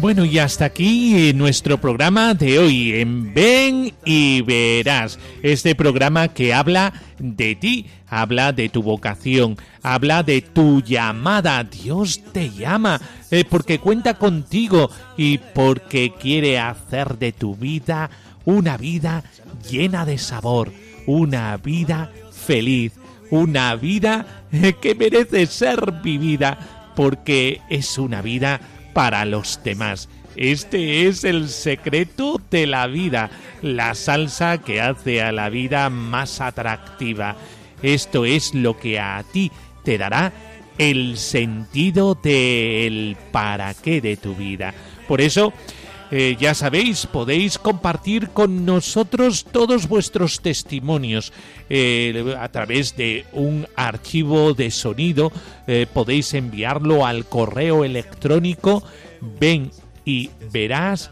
Bueno, 0.02 0.24
y 0.24 0.40
hasta 0.40 0.64
aquí 0.64 1.30
eh, 1.30 1.34
nuestro 1.34 1.78
programa 1.82 2.34
de 2.34 2.58
hoy 2.58 2.94
en 3.02 3.34
Ven 3.34 3.94
y 4.06 4.42
Verás. 4.44 5.20
Este 5.44 5.76
programa 5.76 6.30
que 6.30 6.54
habla 6.54 6.94
de 7.18 7.56
ti, 7.56 7.86
habla 8.08 8.54
de 8.54 8.70
tu 8.70 8.82
vocación, 8.82 9.58
habla 9.84 10.24
de 10.24 10.40
tu 10.40 10.82
llamada. 10.82 11.66
Dios 11.66 12.22
te 12.32 12.50
llama 12.50 13.02
eh, 13.30 13.44
porque 13.44 13.80
cuenta 13.80 14.14
contigo 14.14 14.90
y 15.18 15.38
porque 15.38 16.14
quiere 16.18 16.60
hacer 16.60 17.18
de 17.18 17.34
tu 17.34 17.58
vida 17.58 18.10
una 18.46 18.78
vida 18.78 19.26
llena 19.70 20.06
de 20.06 20.18
sabor, 20.18 20.72
una 21.08 21.58
vida 21.58 22.10
feliz, 22.32 22.94
una 23.32 23.76
vida 23.76 24.46
eh, 24.54 24.76
que 24.80 24.96
merece 24.96 25.46
ser 25.46 25.92
vivida 26.02 26.58
porque 26.96 27.60
es 27.70 27.98
una 27.98 28.22
vida 28.22 28.62
para 28.94 29.26
los 29.26 29.62
demás. 29.64 30.10
Este 30.36 31.08
es 31.08 31.24
el 31.24 31.50
secreto 31.50 32.40
de 32.50 32.68
la 32.68 32.88
vida, 32.88 33.30
la 33.62 33.96
salsa 33.96 34.60
que 34.60 34.80
hace 34.82 35.22
a 35.22 35.32
la 35.32 35.50
vida 35.50 35.90
más 35.90 36.40
atractiva. 36.40 37.36
Esto 37.82 38.26
es 38.26 38.54
lo 38.54 38.78
que 38.78 39.00
a 39.00 39.24
ti 39.32 39.52
te 39.84 39.98
dará 39.98 40.32
el 40.78 41.18
sentido 41.18 42.16
del 42.16 43.18
para 43.32 43.74
qué 43.74 44.02
de 44.02 44.18
tu 44.18 44.34
vida. 44.36 44.74
Por 45.08 45.22
eso, 45.22 45.54
eh, 46.12 46.38
ya 46.40 46.56
sabéis, 46.56 47.06
podéis 47.06 47.60
compartir 47.60 48.30
con 48.30 48.66
nosotros 48.66 49.46
todos 49.52 49.88
vuestros 49.88 50.42
testimonios 50.42 51.32
eh, 51.70 52.36
a 52.40 52.50
través 52.50 52.98
de 52.98 53.26
un 53.32 53.68
archivo 53.76 54.54
de 54.54 54.72
sonido. 54.72 55.32
Eh, 55.68 55.86
podéis 55.94 56.34
enviarlo 56.34 57.06
al 57.06 57.26
correo 57.26 57.84
electrónico 57.84 58.84
ven 59.40 59.72
y 60.06 60.30
verás 60.52 61.12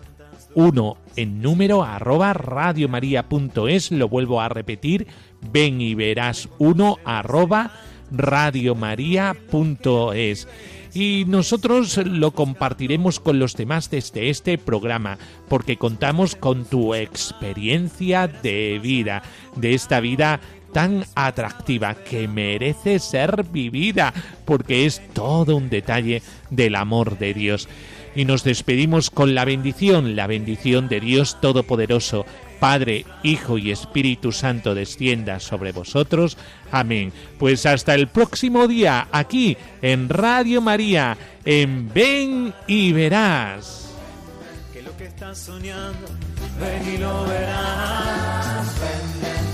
uno 0.56 0.98
en 1.16 1.42
número 1.42 1.84
arroba 1.84 2.34
radiomaria.es. 2.34 3.92
Lo 3.92 4.10
vuelvo 4.10 4.42
a 4.42 4.50
repetir, 4.50 5.06
ven 5.52 5.80
y 5.82 5.94
verás 5.94 6.50
uno 6.58 6.98
arroba 7.06 7.72
radiomaria.es 8.12 10.48
y 10.94 11.26
nosotros 11.28 11.98
lo 11.98 12.32
compartiremos 12.32 13.20
con 13.20 13.40
los 13.40 13.56
demás 13.56 13.90
desde 13.90 14.30
este 14.30 14.58
programa, 14.58 15.18
porque 15.48 15.78
contamos 15.78 16.36
con 16.36 16.66
tu 16.66 16.94
experiencia 16.96 18.28
de 18.28 18.80
vida, 18.82 19.24
de 19.56 19.74
esta 19.74 20.00
vida 20.00 20.40
tan 20.74 21.06
atractiva 21.16 21.96
que 21.96 22.28
merece 22.28 23.00
ser 23.00 23.44
vivida, 23.46 24.14
porque 24.46 24.86
es 24.86 25.02
todo 25.14 25.56
un 25.56 25.70
detalle 25.70 26.22
del 26.50 26.76
amor 26.76 27.18
de 27.18 27.34
Dios. 27.34 27.68
Y 28.18 28.26
nos 28.26 28.44
despedimos 28.44 29.12
con 29.12 29.36
la 29.36 29.46
bendición, 29.46 30.16
la 30.16 30.26
bendición 30.26 30.90
de 30.90 31.00
Dios 31.00 31.40
Todopoderoso, 31.40 32.26
Padre, 32.60 33.06
Hijo 33.22 33.60
y 33.60 33.70
Espíritu 33.70 34.32
Santo 34.32 34.74
descienda 34.74 35.40
sobre 35.40 35.72
vosotros. 35.72 36.36
Amén. 36.72 37.14
Pues 37.38 37.68
hasta 37.68 37.94
el 37.94 38.08
próximo 38.08 38.68
día, 38.68 39.08
aquí 39.12 39.56
en 39.84 40.10
Radio 40.10 40.62
María, 40.62 41.16
en 41.46 41.94
Ven 41.94 42.56
y 42.66 42.92
Verás. 42.92 43.92
Que 44.74 44.82
lo 44.82 44.98
que 44.98 45.06
estás 45.06 45.38
soñando, 45.38 46.08
ven 46.60 46.96
y 46.96 46.98
lo 46.98 47.24
verás. 47.26 48.82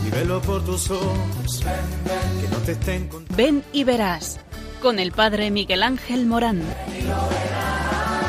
y 0.08 0.10
velo 0.10 0.42
por 0.42 0.64
tus 0.64 0.90
ojos, 0.90 1.60
que 1.60 2.48
no 2.48 2.58
te 2.60 2.72
estén 2.72 3.10
Ven 3.36 3.62
y 3.74 3.84
Verás, 3.84 4.40
con 4.82 5.00
el 5.00 5.12
Padre 5.12 5.52
Miguel 5.52 5.84
Ángel 5.84 6.26
Morán. 6.26 6.60
Ven 6.60 7.02
y 7.02 7.02
lo 7.02 7.28
verás. 7.28 8.23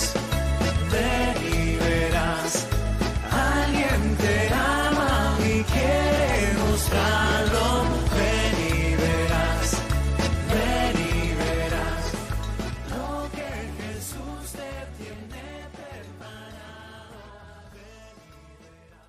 Ven 0.00 0.08
y 0.08 0.14
verás 0.14 0.29